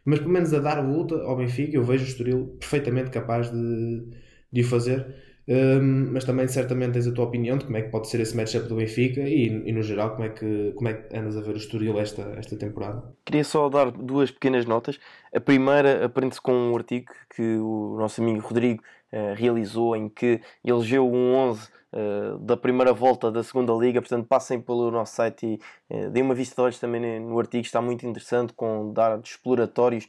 Mas 0.05 0.21
pelo 0.21 0.31
menos 0.31 0.55
a 0.55 0.61
dar 0.61 0.81
luta 0.81 1.17
ao 1.23 1.37
Benfica, 1.37 1.77
eu 1.77 1.83
vejo 1.83 2.05
o 2.05 2.09
Estoril 2.09 2.57
perfeitamente 2.59 3.11
capaz 3.11 3.51
de, 3.51 4.05
de 4.53 4.61
o 4.61 4.65
fazer. 4.65 5.15
Um, 5.51 6.13
mas 6.13 6.23
também 6.23 6.47
certamente 6.47 6.93
tens 6.93 7.09
a 7.09 7.13
tua 7.13 7.25
opinião 7.25 7.59
de 7.59 7.65
como 7.65 7.77
é 7.77 7.83
que 7.83 7.89
pode 7.89 8.09
ser 8.09 8.21
esse 8.21 8.37
matchup 8.37 8.69
do 8.69 8.77
Benfica 8.77 9.23
e, 9.23 9.47
e, 9.47 9.73
no 9.73 9.83
geral 9.83 10.11
como 10.11 10.23
é, 10.23 10.29
que, 10.29 10.73
como 10.77 10.89
é 10.89 10.95
que 10.95 11.17
andas 11.17 11.37
a 11.37 11.41
ver 11.41 11.55
o 11.55 11.57
Estoril 11.57 11.99
esta, 11.99 12.23
esta 12.39 12.57
temporada. 12.57 13.03
Queria 13.25 13.43
só 13.43 13.69
dar 13.69 13.91
duas 13.91 14.31
pequenas 14.31 14.65
notas. 14.65 15.01
A 15.35 15.41
primeira 15.41 16.05
aprende-se 16.05 16.41
com 16.41 16.53
um 16.53 16.77
artigo 16.77 17.13
que 17.35 17.57
o 17.57 17.97
nosso 17.99 18.23
amigo 18.23 18.39
Rodrigo 18.47 18.81
uh, 19.13 19.35
realizou 19.35 19.97
em 19.97 20.09
que 20.09 20.41
elegeu 20.65 21.05
um 21.11 21.35
11 21.35 21.69
uh, 21.93 22.39
da 22.39 22.57
primeira 22.57 22.93
volta 22.93 23.29
da 23.29 23.43
segunda 23.43 23.73
liga, 23.73 24.01
portanto 24.01 24.29
passem 24.29 24.61
pelo 24.61 24.89
nosso 24.93 25.17
site 25.17 25.61
e 25.91 25.95
uh, 25.95 26.11
deem 26.11 26.25
uma 26.25 26.35
vista 26.35 26.55
de 26.55 26.61
olhos 26.63 26.79
também 26.79 27.19
no 27.19 27.37
artigo, 27.41 27.65
está 27.65 27.83
muito 27.83 28.07
interessante, 28.07 28.53
com 28.53 28.93
dados 28.93 29.31
exploratórios 29.31 30.07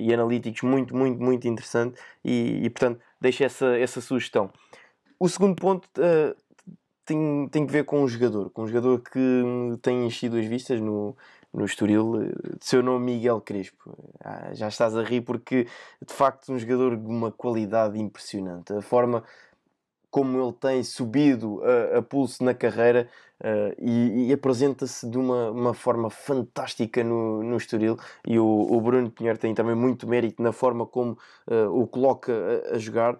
e 0.00 0.14
analíticos 0.14 0.62
muito, 0.62 0.94
muito, 0.94 1.20
muito 1.22 1.48
interessante 1.48 1.98
e, 2.24 2.60
e, 2.62 2.70
portanto 2.70 3.00
deixo 3.20 3.44
essa, 3.44 3.76
essa 3.78 4.00
sugestão. 4.00 4.50
O 5.18 5.28
segundo 5.28 5.56
ponto 5.56 5.86
uh, 5.98 6.36
tem, 7.04 7.48
tem 7.50 7.66
que 7.66 7.72
ver 7.72 7.84
com 7.84 8.02
um 8.02 8.08
jogador, 8.08 8.50
com 8.50 8.62
um 8.62 8.66
jogador 8.66 9.00
que 9.00 9.42
tem 9.82 10.06
enchido 10.06 10.38
as 10.38 10.44
vistas 10.44 10.80
no, 10.80 11.16
no 11.52 11.64
Estoril, 11.64 12.30
de 12.58 12.64
seu 12.64 12.82
nome 12.82 13.14
Miguel 13.14 13.40
Crespo. 13.40 13.96
Ah, 14.22 14.52
já 14.52 14.68
estás 14.68 14.96
a 14.96 15.02
rir 15.02 15.22
porque 15.22 15.66
de 16.06 16.12
facto 16.12 16.52
um 16.52 16.58
jogador 16.58 16.96
de 16.96 17.06
uma 17.06 17.32
qualidade 17.32 17.98
impressionante. 17.98 18.72
A 18.72 18.82
forma 18.82 19.24
como 20.10 20.40
ele 20.40 20.52
tem 20.52 20.82
subido 20.82 21.62
a, 21.64 21.98
a 21.98 22.02
pulso 22.02 22.44
na 22.44 22.54
carreira 22.54 23.08
uh, 23.42 23.74
e, 23.78 24.28
e 24.28 24.32
apresenta-se 24.32 25.08
de 25.08 25.18
uma, 25.18 25.50
uma 25.50 25.74
forma 25.74 26.10
fantástica 26.10 27.02
no, 27.02 27.42
no 27.42 27.56
Estoril 27.56 27.96
e 28.26 28.38
o, 28.38 28.46
o 28.46 28.80
Bruno 28.80 29.10
Pinheiro 29.10 29.38
tem 29.38 29.54
também 29.54 29.74
muito 29.74 30.06
mérito 30.08 30.42
na 30.42 30.52
forma 30.52 30.86
como 30.86 31.18
uh, 31.48 31.70
o 31.70 31.86
coloca 31.86 32.32
a, 32.32 32.76
a 32.76 32.78
jogar 32.78 33.18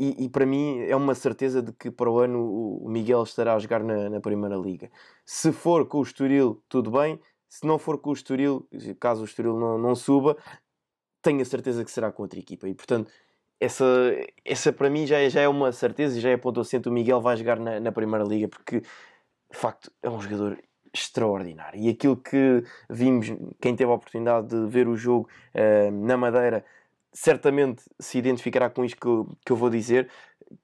e, 0.00 0.26
e, 0.26 0.28
para 0.28 0.46
mim 0.46 0.80
é 0.82 0.94
uma 0.94 1.14
certeza 1.14 1.60
de 1.60 1.72
que 1.72 1.90
para 1.90 2.08
o 2.08 2.20
ano 2.20 2.38
o 2.84 2.88
Miguel 2.88 3.24
estará 3.24 3.54
a 3.54 3.58
jogar 3.58 3.82
na, 3.82 4.08
na 4.08 4.20
Primeira 4.20 4.54
Liga. 4.56 4.88
Se 5.24 5.50
for 5.50 5.86
com 5.88 5.98
o 5.98 6.02
Estoril, 6.02 6.62
tudo 6.68 6.92
bem. 6.92 7.18
Se 7.48 7.66
não 7.66 7.80
for 7.80 7.98
com 7.98 8.10
o 8.10 8.12
Estoril, 8.12 8.64
caso 9.00 9.22
o 9.22 9.24
Estoril 9.24 9.58
não, 9.58 9.76
não 9.76 9.96
suba, 9.96 10.36
tenho 11.20 11.40
a 11.40 11.44
certeza 11.44 11.84
que 11.84 11.90
será 11.90 12.12
com 12.12 12.22
outra 12.22 12.38
equipa. 12.38 12.68
E 12.68 12.74
portanto, 12.74 13.10
essa, 13.60 13.84
essa 14.44 14.72
para 14.72 14.88
mim 14.88 15.06
já 15.06 15.18
é, 15.18 15.28
já 15.28 15.40
é 15.40 15.48
uma 15.48 15.72
certeza 15.72 16.16
e 16.16 16.20
já 16.20 16.30
é 16.30 16.36
ponto 16.36 16.60
assente. 16.60 16.88
O 16.88 16.92
Miguel 16.92 17.20
vai 17.20 17.36
jogar 17.36 17.58
na, 17.58 17.80
na 17.80 17.90
Primeira 17.90 18.24
Liga 18.24 18.48
porque, 18.48 18.82
de 19.50 19.56
facto, 19.56 19.90
é 20.02 20.08
um 20.10 20.20
jogador 20.20 20.58
extraordinário. 20.92 21.80
E 21.80 21.88
aquilo 21.88 22.16
que 22.16 22.62
vimos, 22.88 23.26
quem 23.60 23.74
teve 23.76 23.90
a 23.90 23.94
oportunidade 23.94 24.48
de 24.48 24.66
ver 24.66 24.88
o 24.88 24.96
jogo 24.96 25.28
uh, 25.54 25.90
na 25.90 26.16
Madeira, 26.16 26.64
certamente 27.12 27.82
se 27.98 28.18
identificará 28.18 28.70
com 28.70 28.84
isto 28.84 29.00
que 29.00 29.06
eu, 29.06 29.36
que 29.44 29.52
eu 29.52 29.56
vou 29.56 29.70
dizer, 29.70 30.08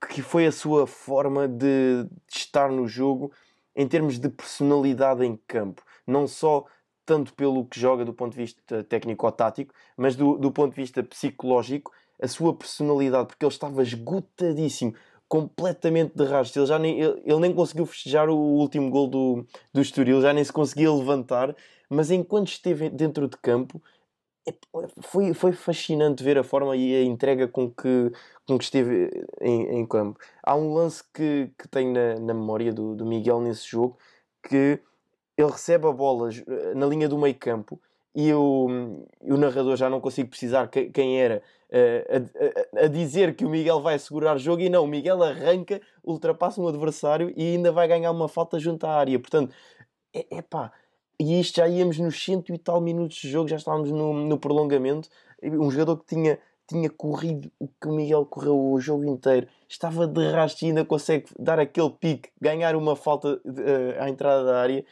que 0.09 0.23
foi 0.23 0.47
a 0.47 0.53
sua 0.53 0.87
forma 0.87 1.47
de, 1.47 2.05
de 2.05 2.37
estar 2.37 2.70
no 2.70 2.87
jogo 2.87 3.33
em 3.77 3.87
termos 3.87 4.18
de 4.18 4.29
personalidade 4.29 5.25
em 5.25 5.37
campo. 5.47 5.83
Não 6.07 6.27
só 6.27 6.64
tanto 7.05 7.35
pelo 7.35 7.66
que 7.66 7.79
joga 7.79 8.05
do 8.05 8.14
ponto 8.14 8.33
de 8.33 8.38
vista 8.38 8.83
técnico-tático, 8.85 9.75
mas 9.97 10.16
do, 10.16 10.38
do 10.38 10.51
ponto 10.51 10.75
de 10.75 10.81
vista 10.81 11.03
psicológico 11.03 11.92
a 12.20 12.29
sua 12.29 12.55
personalidade, 12.55 13.27
porque 13.27 13.44
ele 13.44 13.53
estava 13.53 13.83
esgotadíssimo, 13.83 14.94
completamente 15.29 16.15
de 16.15 16.25
rastro. 16.25 16.63
Ele, 16.63 16.67
já 16.67 16.79
nem, 16.79 17.01
ele, 17.01 17.23
ele, 17.25 17.41
nem 17.41 17.55
conseguiu 17.55 17.87
festejar 17.87 18.29
o 18.29 18.37
último 18.37 18.91
gol 18.91 19.09
do, 19.09 19.47
do 19.73 19.81
Estoril, 19.81 20.21
já 20.21 20.33
nem 20.33 20.45
se 20.45 20.53
conseguia 20.53 20.93
levantar, 20.93 21.55
mas 21.89 22.11
enquanto 22.11 22.49
esteve 22.49 22.89
dentro 22.91 23.29
de 23.29 23.37
campo, 23.37 23.83
é, 24.47 24.55
foi, 25.01 25.33
foi 25.33 25.53
fascinante 25.53 26.23
ver 26.23 26.39
a 26.39 26.45
forma 26.45 26.77
e 26.77 26.95
a 26.95 27.03
entrega 27.03 27.49
com 27.49 27.71
que, 27.71 28.13
com 28.47 28.59
que 28.59 28.65
esteve 28.65 29.11
em, 29.41 29.79
em 29.79 29.87
campo. 29.87 30.19
Há 30.43 30.55
um 30.55 30.75
lance 30.75 31.03
que, 31.13 31.51
que 31.59 31.67
tenho 31.69 31.93
na, 31.93 32.15
na 32.21 32.35
memória 32.35 32.73
do, 32.73 32.95
do 32.95 33.07
Miguel 33.07 33.41
nesse 33.41 33.67
jogo 33.67 33.97
que 34.43 34.81
ele 35.37 35.51
recebe 35.51 35.87
a 35.87 35.93
bola 35.93 36.29
na 36.75 36.87
linha 36.87 37.09
do 37.09 37.19
meio 37.19 37.35
campo 37.35 37.81
e 38.14 38.33
o, 38.33 38.68
o 39.20 39.37
narrador 39.37 39.77
já 39.77 39.90
não 39.90 40.00
consigo 40.00 40.29
precisar 40.29 40.68
quem 40.68 41.20
era 41.20 41.42
uh, 41.70 42.79
a, 42.79 42.85
a, 42.85 42.87
dizer 42.87 43.35
que 43.35 43.44
o 43.44 43.48
Miguel 43.48 43.81
vai 43.81 43.98
segurar 43.98 44.37
o 44.37 44.38
jogo 44.38 44.62
e 44.62 44.68
não, 44.68 44.85
o 44.85 44.87
Miguel 44.87 45.22
arranca, 45.22 45.81
ultrapassa 46.05 46.61
um 46.61 46.68
adversário 46.68 47.33
e 47.37 47.55
ainda 47.55 47.72
vai 47.72 47.88
ganhar 47.88 48.12
uma 48.12 48.29
falta 48.29 48.59
junto 48.59 48.87
à 48.87 48.90
área. 48.90 49.18
Portanto, 49.18 49.53
é, 50.14 50.27
é 50.31 50.42
pá, 50.42 50.72
e 51.18 51.40
isto 51.40 51.57
já 51.57 51.68
íamos 51.68 51.98
nos 51.98 52.22
cento 52.22 52.55
e 52.55 52.59
tal 52.59 52.81
minutos 52.81 53.16
de 53.16 53.29
jogo, 53.29 53.48
já 53.48 53.57
estávamos 53.57 53.90
no, 53.90 54.12
no 54.12 54.38
prolongamento. 54.38 55.09
Um 55.42 55.70
jogador 55.70 55.96
que 55.98 56.07
tinha, 56.07 56.38
tinha 56.68 56.88
corrido 56.88 57.50
o 57.59 57.66
que 57.66 57.88
o 57.88 57.92
Miguel 57.92 58.24
correu 58.27 58.59
o 58.59 58.81
jogo 58.81 59.05
inteiro, 59.05 59.48
estava 59.68 60.07
de 60.07 60.31
rastro 60.31 60.66
e 60.66 60.68
ainda 60.68 60.85
consegue 60.85 61.27
dar 61.38 61.59
aquele 61.59 61.90
pique, 61.90 62.31
ganhar 62.40 62.77
uma 62.77 62.94
falta 62.94 63.40
uh, 63.44 64.00
à 64.03 64.09
entrada 64.09 64.44
da 64.44 64.61
área 64.61 64.85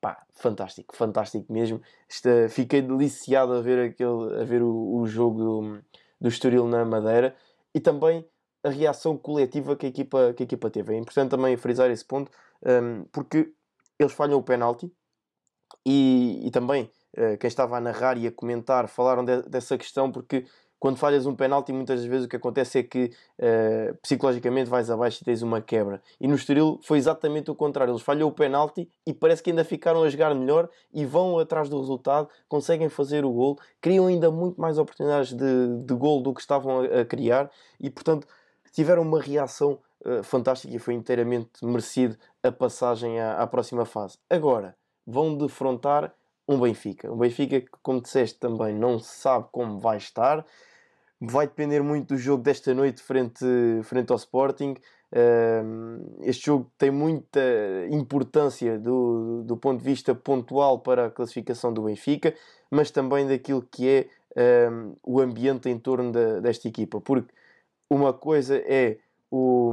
pá, 0.00 0.24
fantástico, 0.34 0.96
fantástico 0.96 1.52
mesmo. 1.52 1.80
Esta, 2.08 2.48
fiquei 2.48 2.82
deliciado 2.82 3.52
a 3.52 3.60
ver, 3.60 3.90
aquele, 3.90 4.40
a 4.40 4.44
ver 4.44 4.62
o, 4.62 4.96
o 4.96 5.06
jogo 5.06 5.82
do, 6.20 6.28
Estoril 6.28 6.66
na 6.66 6.84
Madeira 6.84 7.36
e 7.74 7.80
também 7.80 8.28
a 8.62 8.70
reação 8.70 9.16
coletiva 9.16 9.76
que 9.76 9.86
a 9.86 9.88
equipa, 9.88 10.32
que 10.34 10.42
a 10.42 10.46
equipa 10.46 10.70
teve. 10.70 10.94
É 10.94 10.98
importante 10.98 11.30
também 11.30 11.56
frisar 11.56 11.90
esse 11.90 12.04
ponto, 12.04 12.30
um, 12.64 13.04
porque 13.12 13.52
eles 13.98 14.12
falham 14.12 14.38
o 14.38 14.42
penalti 14.42 14.92
e, 15.84 16.46
e 16.46 16.50
também 16.50 16.90
uh, 17.16 17.38
quem 17.38 17.48
estava 17.48 17.76
a 17.76 17.80
narrar 17.80 18.16
e 18.18 18.26
a 18.26 18.32
comentar 18.32 18.88
falaram 18.88 19.24
de, 19.24 19.42
dessa 19.42 19.76
questão 19.78 20.10
porque 20.10 20.44
quando 20.78 20.96
falhas 20.96 21.26
um 21.26 21.34
penalti, 21.34 21.72
muitas 21.72 22.04
vezes 22.04 22.26
o 22.26 22.28
que 22.28 22.36
acontece 22.36 22.78
é 22.78 22.82
que 22.82 23.12
uh, 23.38 23.96
psicologicamente 24.00 24.70
vais 24.70 24.88
abaixo 24.90 25.20
e 25.20 25.24
tens 25.24 25.42
uma 25.42 25.60
quebra. 25.60 26.00
E 26.20 26.28
no 26.28 26.36
Estoril 26.36 26.78
foi 26.82 26.98
exatamente 26.98 27.50
o 27.50 27.54
contrário. 27.54 27.92
Eles 27.92 28.02
falham 28.02 28.28
o 28.28 28.32
penalti 28.32 28.88
e 29.04 29.12
parece 29.12 29.42
que 29.42 29.50
ainda 29.50 29.64
ficaram 29.64 30.02
a 30.02 30.08
jogar 30.08 30.34
melhor 30.34 30.68
e 30.92 31.04
vão 31.04 31.38
atrás 31.38 31.68
do 31.68 31.78
resultado, 31.78 32.28
conseguem 32.48 32.88
fazer 32.88 33.24
o 33.24 33.32
gol, 33.32 33.58
criam 33.80 34.06
ainda 34.06 34.30
muito 34.30 34.60
mais 34.60 34.78
oportunidades 34.78 35.32
de, 35.32 35.82
de 35.84 35.94
gol 35.94 36.22
do 36.22 36.32
que 36.32 36.40
estavam 36.40 36.80
a, 36.80 37.00
a 37.00 37.04
criar 37.04 37.50
e, 37.80 37.90
portanto, 37.90 38.26
tiveram 38.72 39.02
uma 39.02 39.20
reação 39.20 39.80
uh, 40.04 40.22
fantástica 40.22 40.74
e 40.74 40.78
foi 40.78 40.94
inteiramente 40.94 41.64
merecido 41.64 42.16
a 42.40 42.52
passagem 42.52 43.18
à, 43.18 43.42
à 43.42 43.46
próxima 43.48 43.84
fase. 43.84 44.16
Agora, 44.30 44.76
vão 45.04 45.36
defrontar 45.36 46.14
um 46.46 46.58
Benfica. 46.58 47.12
Um 47.12 47.16
Benfica 47.16 47.60
que, 47.60 47.68
como 47.82 48.00
disseste, 48.00 48.38
também 48.38 48.74
não 48.74 48.98
sabe 48.98 49.46
como 49.52 49.78
vai 49.78 49.98
estar 49.98 50.44
vai 51.20 51.46
depender 51.46 51.82
muito 51.82 52.14
do 52.14 52.18
jogo 52.18 52.42
desta 52.42 52.72
noite 52.74 53.02
frente, 53.02 53.44
frente 53.82 54.10
ao 54.10 54.16
Sporting. 54.16 54.76
este 56.22 56.46
jogo 56.46 56.70
tem 56.78 56.90
muita 56.90 57.40
importância 57.90 58.78
do, 58.78 59.42
do 59.44 59.56
ponto 59.56 59.80
de 59.80 59.84
vista 59.84 60.14
pontual 60.14 60.78
para 60.80 61.06
a 61.06 61.10
classificação 61.10 61.72
do 61.72 61.82
Benfica, 61.82 62.34
mas 62.70 62.90
também 62.90 63.26
daquilo 63.26 63.62
que 63.62 63.88
é 63.88 64.08
o 65.02 65.20
ambiente 65.20 65.68
em 65.68 65.78
torno 65.78 66.12
desta 66.40 66.68
equipa, 66.68 67.00
porque 67.00 67.32
uma 67.90 68.12
coisa 68.12 68.56
é 68.66 68.98
o, 69.30 69.72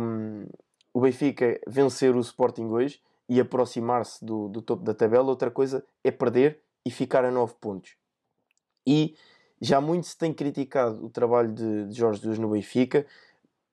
o 0.93 1.01
Benfica 1.01 1.59
vencer 1.67 2.15
o 2.15 2.19
Sporting 2.19 2.65
hoje 2.65 3.01
e 3.27 3.39
aproximar-se 3.39 4.23
do, 4.23 4.47
do 4.47 4.61
topo 4.61 4.83
da 4.83 4.93
tabela, 4.93 5.29
outra 5.29 5.51
coisa 5.51 5.85
é 6.03 6.11
perder 6.11 6.59
e 6.85 6.91
ficar 6.91 7.25
a 7.25 7.31
9 7.31 7.55
pontos. 7.59 7.95
E 8.87 9.15
já 9.61 9.79
muito 9.79 10.07
se 10.07 10.17
tem 10.17 10.33
criticado 10.33 11.05
o 11.05 11.09
trabalho 11.09 11.51
de, 11.51 11.87
de 11.87 11.93
Jorge 11.95 12.19
Jesus 12.19 12.39
no 12.39 12.49
Benfica, 12.49 13.05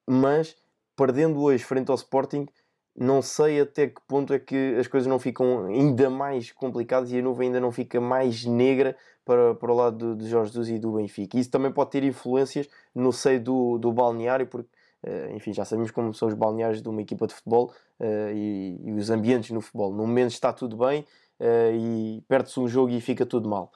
mas 0.06 0.56
perdendo 0.96 1.40
hoje 1.40 1.64
frente 1.64 1.90
ao 1.90 1.96
Sporting, 1.96 2.46
não 2.94 3.22
sei 3.22 3.60
até 3.60 3.86
que 3.88 4.00
ponto 4.06 4.34
é 4.34 4.38
que 4.38 4.76
as 4.78 4.86
coisas 4.86 5.06
não 5.06 5.18
ficam 5.18 5.66
ainda 5.66 6.10
mais 6.10 6.52
complicadas 6.52 7.10
e 7.10 7.18
a 7.18 7.22
nuvem 7.22 7.48
ainda 7.48 7.60
não 7.60 7.72
fica 7.72 8.00
mais 8.00 8.44
negra 8.44 8.96
para, 9.24 9.54
para 9.54 9.72
o 9.72 9.74
lado 9.74 10.14
de, 10.14 10.24
de 10.24 10.30
Jorge 10.30 10.52
Jesus 10.52 10.68
e 10.68 10.78
do 10.78 10.92
Benfica. 10.92 11.38
Isso 11.38 11.50
também 11.50 11.72
pode 11.72 11.90
ter 11.90 12.04
influências 12.04 12.68
no 12.94 13.12
seio 13.12 13.42
do, 13.42 13.78
do 13.78 13.92
balneário, 13.92 14.46
porque, 14.46 14.68
uh, 15.06 15.34
enfim, 15.34 15.52
já 15.54 15.64
sabemos 15.64 15.90
como 15.90 16.12
são 16.12 16.28
os 16.28 16.34
balneários 16.34 16.82
de 16.82 16.88
uma 16.88 17.00
equipa 17.00 17.26
de 17.26 17.34
futebol 17.34 17.72
uh, 17.98 18.32
e, 18.34 18.78
e, 18.84 18.92
os 18.92 19.08
ambientes 19.08 19.50
no 19.50 19.60
futebol. 19.60 19.90
No 19.90 20.06
momento 20.06 20.32
está 20.32 20.52
tudo 20.52 20.76
bem 20.76 21.06
uh, 21.40 21.74
e 21.74 22.22
perde-se 22.28 22.60
um 22.60 22.68
jogo 22.68 22.90
e 22.90 23.00
fica 23.00 23.24
tudo 23.24 23.48
mal. 23.48 23.72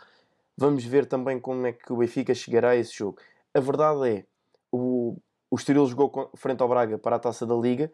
Vamos 0.57 0.85
ver 0.85 1.07
também 1.07 1.39
como 1.39 1.67
é 1.67 1.73
que 1.73 1.93
o 1.93 1.97
Benfica 1.97 2.35
chegará 2.35 2.71
a 2.71 2.77
esse 2.77 2.95
jogo. 2.95 3.19
A 3.53 3.61
verdade 3.61 4.09
é, 4.09 4.25
o, 4.73 5.19
o 5.51 5.57
Estoril 5.57 5.87
jogou 5.87 6.31
frente 6.35 6.63
ao 6.63 6.69
Braga 6.69 6.99
para 6.99 7.17
a 7.17 7.19
Taça 7.19 7.45
da 7.45 7.55
Liga 7.55 7.93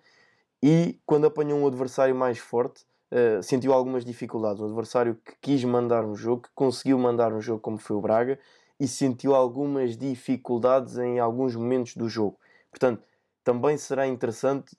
e 0.62 1.00
quando 1.04 1.26
apanhou 1.26 1.58
um 1.58 1.66
adversário 1.66 2.14
mais 2.14 2.38
forte, 2.38 2.84
uh, 3.10 3.42
sentiu 3.42 3.72
algumas 3.72 4.04
dificuldades. 4.04 4.60
Um 4.60 4.66
adversário 4.66 5.18
que 5.24 5.34
quis 5.40 5.64
mandar 5.64 6.04
um 6.04 6.14
jogo, 6.14 6.42
que 6.42 6.50
conseguiu 6.54 6.98
mandar 6.98 7.32
um 7.32 7.40
jogo 7.40 7.60
como 7.60 7.78
foi 7.78 7.96
o 7.96 8.00
Braga 8.00 8.38
e 8.78 8.86
sentiu 8.86 9.34
algumas 9.34 9.96
dificuldades 9.96 10.98
em 10.98 11.18
alguns 11.18 11.56
momentos 11.56 11.96
do 11.96 12.08
jogo. 12.08 12.38
Portanto, 12.70 13.02
também 13.42 13.76
será 13.76 14.06
interessante 14.06 14.76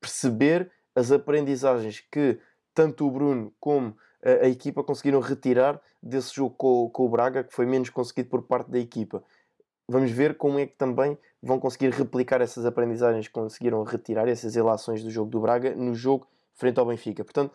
perceber 0.00 0.70
as 0.94 1.10
aprendizagens 1.10 2.00
que 2.10 2.38
tanto 2.74 3.06
o 3.06 3.10
Bruno 3.10 3.52
como 3.58 3.96
a, 4.22 4.48
equipa 4.48 4.82
conseguiram 4.84 5.20
retirar 5.20 5.80
desse 6.02 6.34
jogo 6.34 6.54
com, 6.56 6.90
com 6.90 7.06
o 7.06 7.08
Braga, 7.08 7.44
que 7.44 7.54
foi 7.54 7.66
menos 7.66 7.90
conseguido 7.90 8.28
por 8.28 8.42
parte 8.42 8.70
da 8.70 8.78
equipa. 8.78 9.22
Vamos 9.88 10.10
ver 10.10 10.36
como 10.36 10.58
é 10.58 10.66
que 10.66 10.74
também 10.76 11.18
vão 11.42 11.58
conseguir 11.58 11.90
replicar 11.90 12.40
essas 12.40 12.64
aprendizagens 12.64 13.26
que 13.26 13.34
conseguiram 13.34 13.82
retirar, 13.82 14.28
essas 14.28 14.54
relações 14.54 15.02
do 15.02 15.10
jogo 15.10 15.30
do 15.30 15.40
Braga, 15.40 15.74
no 15.74 15.94
jogo 15.94 16.26
frente 16.54 16.78
ao 16.78 16.86
Benfica. 16.86 17.24
Portanto, 17.24 17.52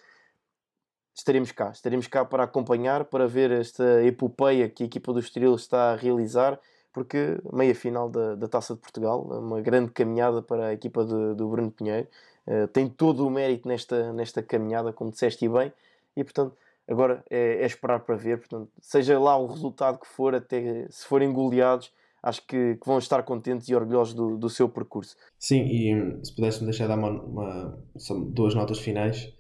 estaremos 1.15 1.51
cá. 1.51 1.71
Estaremos 1.71 2.08
cá 2.08 2.25
para 2.25 2.43
acompanhar, 2.43 3.06
para 3.06 3.27
ver 3.27 3.51
esta 3.51 4.03
epopeia 4.03 4.69
que 4.69 4.84
a 4.84 4.86
equipa 4.86 5.13
do 5.13 5.19
Estoril 5.19 5.56
está 5.56 5.93
a 5.93 5.95
realizar, 5.95 6.60
porque 6.93 7.39
meia 7.51 7.73
final 7.73 8.10
da, 8.10 8.36
da 8.36 8.47
Taça 8.47 8.75
de 8.75 8.82
Portugal, 8.82 9.21
uma 9.21 9.62
grande 9.62 9.91
caminhada 9.91 10.41
para 10.41 10.67
a 10.67 10.73
equipa 10.73 11.06
de, 11.06 11.36
do 11.36 11.47
Bruno 11.47 11.71
Pinheiro. 11.71 12.08
Uh, 12.45 12.67
tem 12.67 12.88
todo 12.88 13.25
o 13.25 13.30
mérito 13.30 13.67
nesta, 13.67 14.13
nesta 14.13 14.41
caminhada, 14.41 14.93
como 14.93 15.12
disseste 15.12 15.47
bem, 15.49 15.71
e 16.17 16.23
portanto 16.23 16.58
agora 16.88 17.23
é, 17.30 17.62
é, 17.62 17.65
esperar 17.65 17.99
para 17.99 18.15
ver. 18.15 18.39
Portanto, 18.39 18.69
seja 18.80 19.19
lá 19.19 19.38
o 19.38 19.47
resultado 19.47 19.99
que 19.99 20.08
for, 20.08 20.34
até 20.34 20.88
se 20.89 21.06
forem 21.06 21.32
goleados, 21.32 21.91
acho 22.23 22.45
que, 22.47 22.75
que 22.75 22.86
vão 22.86 22.97
estar 22.97 23.21
contentes 23.23 23.67
e 23.69 23.75
orgulhosos 23.75 24.13
do, 24.13 24.38
do 24.38 24.49
seu 24.49 24.67
percurso. 24.69 25.15
Sim, 25.38 25.65
e 25.65 25.93
hum, 25.93 26.23
se 26.23 26.34
pudesse-me 26.36 26.65
deixar 26.65 26.88
dar 26.88 26.97
uma, 26.97 27.12
uma, 27.12 27.84
duas 28.32 28.56
notas 28.56 28.80
finais. 28.80 29.34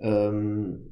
Um, 0.00 0.84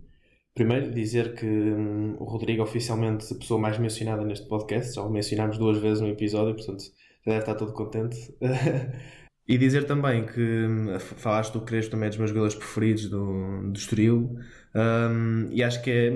primeiro, 0.54 0.92
dizer 0.92 1.34
que 1.34 1.46
um, 1.46 2.16
o 2.18 2.24
Rodrigo 2.24 2.62
oficialmente 2.62 3.32
a 3.32 3.36
pessoa 3.36 3.60
mais 3.60 3.78
mencionada 3.78 4.24
neste 4.24 4.46
podcast, 4.46 4.94
já 4.94 5.02
o 5.02 5.10
mencionámos 5.10 5.58
duas 5.58 5.78
vezes 5.78 6.00
no 6.00 6.08
episódio, 6.08 6.54
portanto 6.54 6.84
já 7.24 7.32
deve 7.32 7.40
estar 7.40 7.54
todo 7.54 7.72
contente. 7.72 8.16
E 9.48 9.56
dizer 9.56 9.84
também 9.86 10.26
que 10.26 10.40
hum, 10.40 10.98
falaste 10.98 11.52
do 11.52 11.60
Crespo 11.60 11.92
também 11.92 12.06
é 12.06 12.08
dos 12.08 12.18
meus 12.18 12.30
jogadores 12.30 12.56
preferidos 12.56 13.08
do, 13.08 13.70
do 13.70 13.78
Estoril 13.78 14.36
um, 14.76 15.48
e 15.50 15.64
acho 15.64 15.82
que 15.82 15.90
é, 15.90 16.12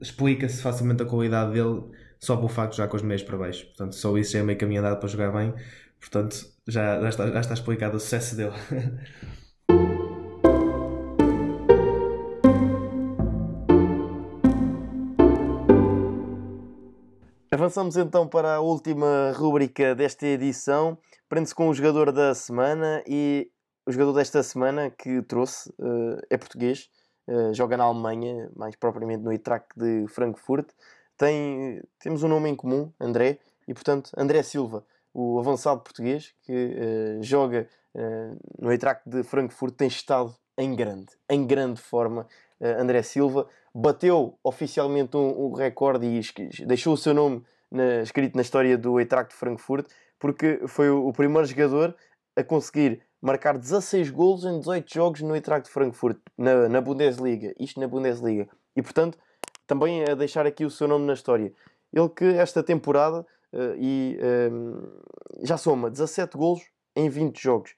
explica-se 0.00 0.62
facilmente 0.62 1.02
a 1.02 1.06
qualidade 1.06 1.52
dele 1.52 1.82
só 2.20 2.36
pelo 2.36 2.48
facto 2.48 2.72
de 2.72 2.78
já 2.78 2.86
com 2.88 2.96
os 2.96 3.02
meios 3.02 3.22
para 3.22 3.36
baixo. 3.36 3.66
Portanto, 3.66 3.96
só 3.96 4.16
isso 4.16 4.32
já 4.32 4.38
é 4.38 4.42
meio 4.42 4.58
caminho 4.58 4.80
andado 4.80 4.98
para 4.98 5.08
jogar 5.08 5.32
bem. 5.32 5.52
Portanto, 5.98 6.36
já, 6.68 7.00
já, 7.00 7.08
está, 7.08 7.30
já 7.30 7.40
está 7.40 7.54
explicado 7.54 7.96
o 7.96 8.00
sucesso 8.00 8.36
dele. 8.36 8.52
Avançamos 17.50 17.96
então 17.96 18.28
para 18.28 18.56
a 18.56 18.60
última 18.60 19.32
rúbrica 19.34 19.94
desta 19.94 20.26
edição. 20.26 20.98
Prende-se 21.28 21.54
com 21.54 21.68
o 21.68 21.74
jogador 21.74 22.12
da 22.12 22.34
semana 22.34 23.02
e 23.06 23.50
o 23.86 23.92
jogador 23.92 24.12
desta 24.12 24.42
semana 24.42 24.90
que 24.90 25.22
trouxe 25.22 25.70
uh, 25.80 26.20
é 26.28 26.36
português, 26.36 26.90
uh, 27.28 27.52
joga 27.54 27.76
na 27.76 27.84
Alemanha, 27.84 28.50
mais 28.54 28.76
propriamente 28.76 29.22
no 29.22 29.32
Eintracht 29.32 29.68
de 29.76 30.06
Frankfurt. 30.08 30.68
Tem, 31.16 31.82
temos 31.98 32.22
um 32.22 32.28
nome 32.28 32.50
em 32.50 32.54
comum, 32.56 32.92
André, 33.00 33.38
e 33.66 33.74
portanto 33.74 34.10
André 34.16 34.42
Silva, 34.42 34.84
o 35.12 35.38
avançado 35.38 35.80
português 35.80 36.34
que 36.42 36.52
uh, 36.52 37.22
joga 37.22 37.68
no 38.58 38.70
Eintracht 38.70 39.08
de 39.08 39.22
Frankfurt, 39.22 39.74
tem 39.74 39.88
estado 39.88 40.36
em 40.58 40.76
grande, 40.76 41.06
em 41.30 41.46
grande 41.46 41.80
forma. 41.80 42.26
André 42.60 43.02
Silva 43.02 43.48
bateu 43.74 44.38
oficialmente 44.44 45.16
um, 45.16 45.46
um 45.46 45.52
recorde 45.54 46.06
e 46.06 46.66
deixou 46.66 46.92
o 46.92 46.96
seu 46.98 47.14
nome 47.14 47.42
na, 47.70 48.02
escrito 48.02 48.34
na 48.34 48.42
história 48.42 48.76
do 48.76 49.00
Eintracht 49.00 49.30
de 49.30 49.36
Frankfurt 49.36 49.86
porque 50.18 50.60
foi 50.66 50.90
o, 50.90 51.12
primeiro 51.12 51.46
jogador 51.46 51.94
a 52.34 52.42
conseguir 52.42 53.02
marcar 53.20 53.58
16 53.58 54.10
golos 54.10 54.44
em 54.44 54.58
18 54.58 54.92
jogos 54.92 55.22
no 55.22 55.34
Eintracht 55.34 55.70
Frankfurt, 55.70 56.18
na, 56.36 56.68
na 56.68 56.80
Bundesliga. 56.80 57.54
Isto 57.58 57.80
na 57.80 57.88
Bundesliga. 57.88 58.48
E, 58.74 58.82
portanto, 58.82 59.18
também 59.66 60.04
a 60.04 60.14
deixar 60.14 60.46
aqui 60.46 60.64
o 60.64 60.70
seu 60.70 60.86
nome 60.86 61.06
na 61.06 61.14
história. 61.14 61.52
Ele 61.92 62.08
que 62.08 62.24
esta 62.24 62.62
temporada 62.62 63.26
uh, 63.52 63.74
e, 63.78 64.18
uh, 64.20 65.46
já 65.46 65.56
soma 65.56 65.90
17 65.90 66.36
golos 66.36 66.62
em 66.94 67.08
20 67.08 67.42
jogos. 67.42 67.74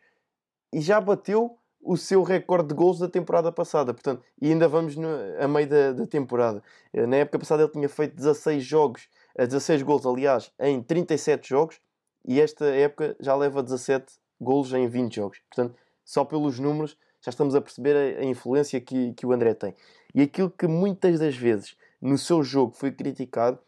E 0.73 0.81
já 0.81 1.01
bateu 1.01 1.57
o 1.81 1.97
seu 1.97 2.23
recorde 2.23 2.69
de 2.69 2.75
gols 2.75 2.99
da 2.99 3.09
temporada 3.09 3.51
passada. 3.53 3.95
Portanto, 3.95 4.23
e 4.41 4.51
ainda 4.51 4.69
vamos 4.69 4.97
no, 4.97 5.09
a 5.41 5.49
meio 5.49 5.69
da, 5.69 5.93
da 5.93 6.07
temporada. 6.07 6.63
Uh, 6.93 7.07
na 7.07 7.17
época 7.17 7.39
passada 7.39 7.63
ele 7.63 7.73
tinha 7.73 7.89
feito 7.89 8.17
16 8.17 8.65
jogos, 8.65 9.09
16 9.37 9.83
gols, 9.83 10.05
aliás, 10.05 10.53
em 10.59 10.83
37 10.83 11.49
jogos 11.49 11.81
e 12.27 12.41
esta 12.41 12.67
época 12.67 13.17
já 13.21 13.35
leva 13.35 13.63
17 13.63 14.05
golos 14.41 14.73
em 14.73 14.87
20 14.89 15.15
jogos. 15.17 15.39
Portanto, 15.49 15.77
só 16.05 16.25
pelos 16.25 16.59
números 16.59 16.97
já 17.21 17.31
estamos 17.31 17.55
a 17.55 17.61
perceber 17.61 18.19
a, 18.19 18.21
a 18.21 18.25
influência 18.25 18.81
que, 18.81 19.13
que 19.15 19.27
o 19.27 19.33
André 19.33 19.55
tem. 19.55 19.75
E 20.15 20.23
aquilo 20.23 20.51
que 20.51 20.67
muitas 20.67 21.19
das 21.19 21.37
vezes 21.37 21.77
no 22.01 22.17
seu 22.17 22.43
jogo 22.43 22.75
foi 22.75 22.93
criticado, 22.93 23.59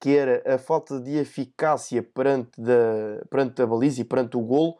que 0.00 0.16
era 0.16 0.42
a 0.54 0.58
falta 0.58 1.00
de 1.00 1.16
eficácia 1.16 2.02
perante, 2.02 2.60
da, 2.60 3.24
perante 3.30 3.60
a 3.62 3.66
baliza 3.66 4.00
e 4.00 4.04
perante 4.04 4.36
o 4.36 4.40
golo, 4.40 4.78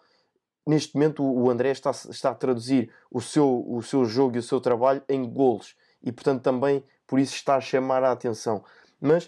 neste 0.66 0.94
momento 0.94 1.24
o 1.24 1.50
André 1.50 1.70
está, 1.70 1.90
está 1.90 2.30
a 2.30 2.34
traduzir 2.34 2.92
o 3.10 3.20
seu, 3.20 3.64
o 3.66 3.82
seu 3.82 4.04
jogo 4.04 4.36
e 4.36 4.38
o 4.38 4.42
seu 4.42 4.60
trabalho 4.60 5.02
em 5.08 5.28
golos. 5.28 5.74
E, 6.02 6.12
portanto, 6.12 6.42
também 6.42 6.84
por 7.06 7.18
isso 7.18 7.34
está 7.34 7.56
a 7.56 7.60
chamar 7.60 8.04
a 8.04 8.12
atenção. 8.12 8.62
Mas, 9.00 9.26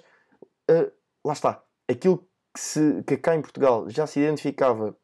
uh, 0.71 0.93
lá 1.25 1.33
está. 1.33 1.63
Aquilo 1.89 2.19
que, 2.55 2.61
se, 2.61 3.03
que 3.05 3.17
cá 3.17 3.35
em 3.35 3.41
Portugal 3.41 3.89
já 3.89 4.07
se 4.07 4.21
identificava 4.21 4.97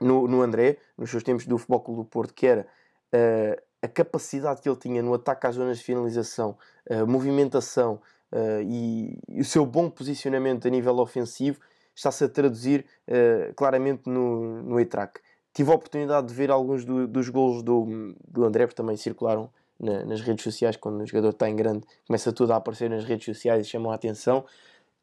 no, 0.00 0.26
no 0.26 0.42
André, 0.42 0.78
nos 0.96 1.10
seus 1.10 1.22
tempos 1.22 1.46
do 1.46 1.58
Futebol 1.58 1.80
Clube 1.80 2.00
do 2.00 2.04
Porto, 2.04 2.34
que 2.34 2.46
era 2.46 2.66
uh, 3.14 3.62
a 3.82 3.88
capacidade 3.88 4.60
que 4.60 4.68
ele 4.68 4.76
tinha 4.76 5.02
no 5.02 5.14
ataque 5.14 5.46
às 5.46 5.54
zonas 5.54 5.78
de 5.78 5.84
finalização, 5.84 6.56
a 6.88 7.06
movimentação 7.06 8.00
uh, 8.32 8.62
e, 8.62 9.18
e, 9.28 9.40
o 9.40 9.44
seu 9.44 9.64
bom 9.64 9.88
posicionamento 9.88 10.66
a 10.66 10.70
nível 10.70 10.98
ofensivo 10.98 11.60
está-se 11.94 12.24
a 12.24 12.28
traduzir 12.28 12.84
uh, 13.08 13.54
claramente 13.54 14.08
no, 14.08 14.62
no 14.62 14.80
E-Track. 14.80 15.20
Tive 15.52 15.70
a 15.70 15.74
oportunidade 15.74 16.28
de 16.28 16.34
ver 16.34 16.50
alguns 16.50 16.84
do, 16.84 17.06
dos 17.08 17.28
golos 17.28 17.62
do, 17.62 18.14
do 18.28 18.44
André, 18.44 18.66
porque 18.66 18.76
também 18.76 18.96
circularam 18.96 19.50
na, 19.78 20.04
nas 20.04 20.20
redes 20.20 20.44
sociais, 20.44 20.76
quando 20.76 21.00
o 21.00 21.06
jogador 21.06 21.30
está 21.30 21.48
em 21.48 21.56
grande, 21.56 21.86
começa 22.06 22.32
tudo 22.32 22.52
a 22.52 22.56
aparecer 22.56 22.88
nas 22.88 23.04
redes 23.04 23.24
sociais 23.24 23.66
e 23.66 23.70
chamam 23.70 23.90
a 23.90 23.94
atenção. 23.94 24.44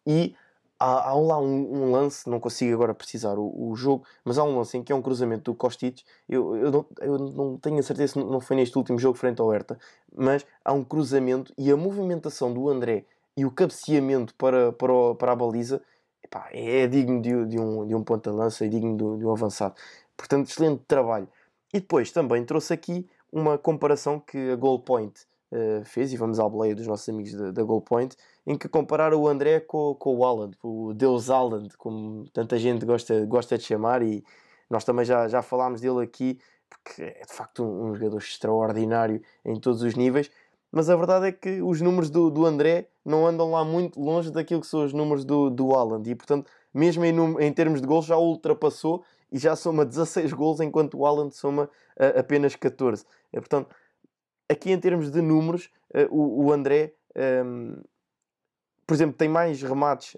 E 0.05 0.35
há, 0.79 1.09
há 1.09 1.13
lá 1.13 1.39
um, 1.39 1.83
um, 1.83 1.91
lance, 1.91 2.29
não 2.29 2.39
consigo 2.39 2.73
agora 2.73 2.93
precisar 2.93 3.37
o, 3.37 3.69
o, 3.69 3.75
jogo, 3.75 4.05
mas 4.23 4.37
há 4.37 4.43
um 4.43 4.57
lance 4.57 4.77
em 4.77 4.83
que 4.83 4.91
é 4.91 4.95
um 4.95 5.01
cruzamento 5.01 5.51
do 5.51 5.55
Kostic. 5.55 6.03
Eu, 6.27 6.55
eu, 6.55 6.71
não, 6.71 6.85
eu 7.01 7.17
não 7.17 7.57
tenho 7.57 7.79
a 7.79 7.83
certeza 7.83 8.13
se 8.13 8.19
não 8.19 8.39
foi 8.39 8.55
neste 8.55 8.77
último 8.77 8.99
jogo 8.99 9.17
frente 9.17 9.41
ao 9.41 9.49
Hertha, 9.49 9.77
mas 10.15 10.45
há 10.63 10.73
um 10.73 10.83
cruzamento 10.83 11.53
e 11.57 11.71
a 11.71 11.77
movimentação 11.77 12.53
do 12.53 12.69
André 12.69 13.05
e 13.35 13.45
o 13.45 13.51
cabeceamento 13.51 14.33
para, 14.35 14.71
para, 14.71 14.91
o, 14.91 15.15
para 15.15 15.31
a 15.31 15.35
baliza 15.35 15.81
epá, 16.23 16.49
é 16.51 16.87
digno 16.87 17.21
de, 17.21 17.45
de, 17.45 17.59
um, 17.59 17.87
de 17.87 17.95
um 17.95 18.03
ponta-lança 18.03 18.65
e 18.65 18.69
digno 18.69 18.95
de, 18.95 19.19
de 19.19 19.25
um 19.25 19.31
avançado. 19.31 19.75
Portanto, 20.15 20.49
excelente 20.49 20.83
trabalho. 20.87 21.27
E 21.73 21.79
depois 21.79 22.11
também 22.11 22.43
trouxe 22.45 22.73
aqui 22.73 23.07
uma 23.31 23.57
comparação 23.57 24.19
que 24.19 24.51
a 24.51 24.55
Goal 24.55 24.79
Point 24.79 25.21
uh, 25.51 25.83
fez, 25.85 26.13
e 26.13 26.17
vamos 26.17 26.39
à 26.39 26.47
boleia 26.47 26.75
dos 26.75 26.87
nossos 26.87 27.07
amigos 27.09 27.33
da, 27.33 27.51
da 27.51 27.63
Goal 27.63 27.81
Point, 27.81 28.15
em 28.47 28.57
que 28.57 28.69
compararam 28.69 29.19
o 29.19 29.27
André 29.27 29.59
com, 29.59 29.93
com 29.95 30.15
o 30.15 30.25
Haaland, 30.25 30.57
o 30.63 30.93
Deus 30.93 31.29
Haaland, 31.29 31.75
como 31.77 32.25
tanta 32.29 32.57
gente 32.57 32.85
gosta, 32.85 33.25
gosta 33.25 33.57
de 33.57 33.65
chamar, 33.65 34.01
e 34.01 34.23
nós 34.69 34.85
também 34.85 35.03
já, 35.03 35.27
já 35.27 35.41
falámos 35.41 35.81
dele 35.81 36.01
aqui, 36.01 36.39
porque 36.69 37.01
é 37.01 37.25
de 37.27 37.33
facto 37.33 37.61
um, 37.61 37.89
um 37.89 37.95
jogador 37.95 38.19
extraordinário 38.19 39.21
em 39.43 39.59
todos 39.59 39.81
os 39.81 39.95
níveis, 39.95 40.31
mas 40.71 40.89
a 40.89 40.95
verdade 40.95 41.27
é 41.27 41.31
que 41.33 41.61
os 41.61 41.81
números 41.81 42.09
do, 42.09 42.29
do 42.29 42.45
André 42.45 42.87
não 43.03 43.27
andam 43.27 43.51
lá 43.51 43.65
muito 43.65 43.99
longe 43.99 44.31
daquilo 44.31 44.61
que 44.61 44.67
são 44.67 44.85
os 44.85 44.93
números 44.93 45.25
do, 45.25 45.49
do 45.49 45.69
e 46.05 46.15
portanto, 46.15 46.49
mesmo 46.73 47.03
em, 47.03 47.15
em 47.45 47.51
termos 47.51 47.81
de 47.81 47.87
gols, 47.87 48.05
já 48.05 48.17
ultrapassou 48.17 49.03
e 49.29 49.37
já 49.37 49.57
soma 49.57 49.85
16 49.85 50.31
gols, 50.31 50.61
enquanto 50.61 50.97
o 50.97 51.05
Haaland 51.05 51.35
soma 51.35 51.69
apenas 52.17 52.55
14. 52.55 53.03
Uh, 53.03 53.39
portanto, 53.39 53.75
aqui 54.49 54.71
em 54.71 54.79
termos 54.79 55.11
de 55.11 55.21
números, 55.21 55.69
uh, 55.93 56.07
o, 56.09 56.45
o, 56.45 56.53
André, 56.53 56.93
um, 57.15 57.21
ehm, 57.21 57.81
por 58.87 58.93
exemplo, 58.93 59.17
tem 59.17 59.27
mais 59.27 59.61
remates 59.61 60.15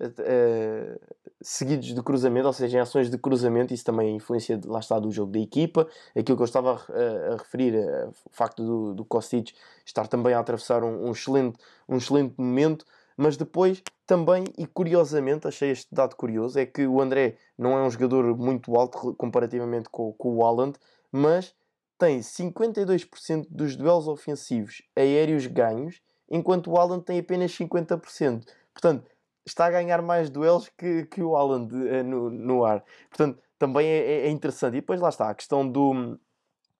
seguidos 1.41 1.93
de 1.93 2.03
cruzamento, 2.03 2.47
ou 2.47 2.53
seja, 2.53 2.77
em 2.77 2.81
ações 2.81 3.09
de 3.09 3.17
cruzamento, 3.17 3.73
isso 3.73 3.83
também 3.83 4.15
influencia, 4.15 4.59
lá 4.65 4.79
está, 4.79 4.99
do 4.99 5.11
jogo 5.11 5.31
da 5.31 5.39
equipa. 5.39 5.87
Aquilo 6.15 6.37
que 6.37 6.43
eu 6.43 6.45
estava 6.45 6.73
a, 6.73 7.33
a 7.33 7.37
referir, 7.37 7.75
o 8.07 8.29
facto 8.31 8.63
do, 8.63 8.93
do 8.93 9.05
Kostic 9.05 9.53
estar 9.85 10.07
também 10.07 10.33
a 10.33 10.39
atravessar 10.39 10.83
um, 10.83 11.07
um, 11.07 11.11
excelente, 11.11 11.57
um 11.87 11.97
excelente 11.97 12.35
momento, 12.37 12.85
mas 13.17 13.37
depois 13.37 13.81
também, 14.05 14.43
e 14.57 14.65
curiosamente, 14.65 15.47
achei 15.47 15.71
este 15.71 15.87
dado 15.93 16.15
curioso, 16.15 16.59
é 16.59 16.65
que 16.65 16.85
o 16.85 17.01
André 17.01 17.37
não 17.57 17.77
é 17.77 17.83
um 17.83 17.89
jogador 17.89 18.37
muito 18.37 18.75
alto 18.75 19.13
comparativamente 19.15 19.89
com, 19.89 20.13
com 20.13 20.35
o 20.35 20.45
Haaland, 20.45 20.77
mas 21.11 21.53
tem 21.97 22.19
52% 22.19 23.47
dos 23.49 23.75
duelos 23.75 24.07
ofensivos 24.07 24.81
aéreos 24.95 25.45
ganhos, 25.47 26.01
enquanto 26.29 26.71
o 26.71 26.77
Haaland 26.77 27.03
tem 27.03 27.19
apenas 27.19 27.51
50%. 27.51 28.45
Portanto, 28.73 29.05
está 29.45 29.65
a 29.65 29.71
ganhar 29.71 30.01
mais 30.01 30.29
duelos 30.29 30.69
que, 30.77 31.05
que 31.05 31.21
o 31.21 31.35
Haaland 31.35 31.73
uh, 31.73 32.03
no, 32.03 32.29
no 32.29 32.65
ar. 32.65 32.83
Portanto, 33.09 33.39
também 33.57 33.87
é, 33.87 33.97
é, 33.97 34.27
é, 34.27 34.29
interessante. 34.29 34.77
E 34.77 34.81
depois 34.81 35.01
lá 35.01 35.09
está, 35.09 35.29
a 35.29 35.35
questão 35.35 35.67
do, 35.67 36.17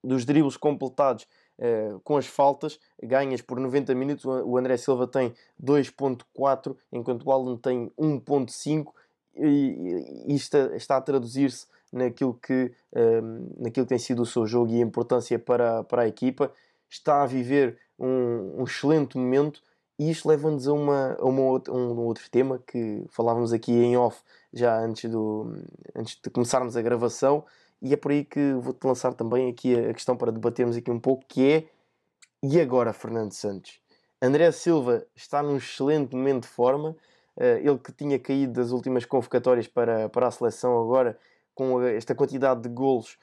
dos 0.04 0.26
dribles 0.26 0.58
completados 0.58 1.28
Uh, 1.62 2.00
com 2.06 2.16
as 2.16 2.26
faltas 2.26 2.80
ganhas 3.04 3.42
por 3.42 3.60
90 3.60 3.94
minutos. 3.94 4.24
O 4.24 4.58
André 4.58 4.78
Silva 4.78 5.06
tem 5.06 5.34
2.4, 5.62 6.74
enquanto 6.90 7.26
o 7.26 7.32
Alan 7.34 7.58
tem 7.58 7.92
1.5 8.00 8.94
e, 9.36 10.34
isto 10.34 10.56
está 10.74 10.98
a 10.98 11.02
traduzir-se 11.02 11.68
naquilo 11.92 12.34
que, 12.36 12.72
um, 12.94 13.00
ehm, 13.00 13.48
naquilo 13.58 13.86
que 13.86 13.90
tem 13.90 14.00
sido 14.00 14.22
o 14.22 14.26
seu 14.26 14.46
jogo 14.46 14.72
e 14.72 14.82
a 14.82 14.86
importância 14.86 15.40
para, 15.40 15.84
para 15.84 16.04
a 16.04 16.08
equipa. 16.08 16.52
Está 16.90 17.24
a 17.24 17.26
viver 17.26 17.78
um, 17.98 18.62
um 18.62 18.64
excelente 18.64 19.18
momento 19.18 19.62
e 19.98 20.10
isto 20.10 20.28
leva-nos 20.28 20.68
a, 20.68 20.74
uma, 20.74 21.18
a 21.20 21.26
uma, 21.26 21.42
um 21.70 22.00
outro 22.00 22.30
tema 22.32 22.62
que 22.66 23.06
falávamos 23.10 23.52
aqui 23.52 23.72
em 23.72 23.98
off 23.98 24.22
já 24.54 24.80
antes, 24.80 25.10
do, 25.10 25.54
antes 25.96 26.18
de 26.24 26.30
começarmos 26.30 26.78
a 26.78 26.82
gravação 26.82 27.44
e 27.82 27.94
é 27.94 27.98
por 27.98 28.12
aí 28.12 28.26
que 28.26 28.54
vou-te 28.54 28.86
lançar 28.86 29.14
também 29.14 29.50
aqui 29.50 29.76
a 29.76 29.94
questão 29.94 30.16
para 30.16 30.32
debatermos 30.32 30.76
aqui 30.76 30.92
um 30.92 31.00
pouco, 31.00 31.26
que 31.28 31.52
é 31.52 31.66
e 32.42 32.60
agora 32.60 32.94
Fernando 32.94 33.34
Santos? 33.34 33.80
André 34.22 34.52
Silva 34.52 35.06
está 35.16 35.42
num 35.42 35.58
excelente 35.58 36.16
momento 36.16 36.44
de 36.44 36.50
forma, 36.50 36.96
eh, 37.38 37.62
ele 37.64 37.78
que 37.78 37.92
tinha 37.92 38.20
caído 38.20 38.54
das 38.54 38.72
últimas 38.72 39.06
convocatórias 39.06 39.68
para, 39.68 40.10
para 40.10 40.28
a 40.28 40.32
seleção 40.32 40.82
agora, 40.82 41.18
com 41.56 41.82
esta 41.82 42.14
quantidade 42.16 42.62
de 42.62 42.70
golos 42.70 43.18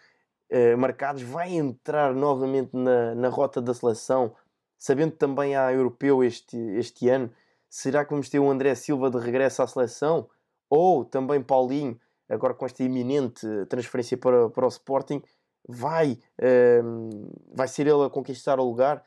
eh, 0.48 0.76
marcados, 0.76 1.22
vai 1.22 1.52
entrar 1.52 2.14
novamente 2.14 2.70
na, 2.72 3.14
na 3.14 3.28
rota 3.28 3.60
da 3.60 3.74
seleção, 3.74 4.34
sabendo 4.78 5.12
também 5.12 5.56
há 5.56 5.72
europeu 5.72 6.22
este, 6.22 6.56
este 6.76 7.08
ano. 7.08 7.30
Será 7.68 8.04
que 8.04 8.10
vamos 8.10 8.28
ter 8.28 8.38
o 8.38 8.50
André 8.50 8.74
Silva 8.74 9.10
de 9.10 9.18
regresso 9.18 9.62
à 9.62 9.66
seleção? 9.66 10.28
Ou 10.70 11.04
também 11.04 11.42
Paulinho, 11.42 11.98
agora 12.28 12.54
com 12.54 12.64
esta 12.66 12.82
iminente 12.82 13.46
transferência 13.68 14.16
para, 14.16 14.48
para 14.50 14.64
o 14.64 14.68
Sporting, 14.68 15.22
vai, 15.68 16.18
ehm, 16.38 17.10
vai 17.54 17.68
ser 17.68 17.86
ele 17.86 18.04
a 18.04 18.10
conquistar 18.10 18.58
o 18.60 18.64
lugar. 18.64 19.04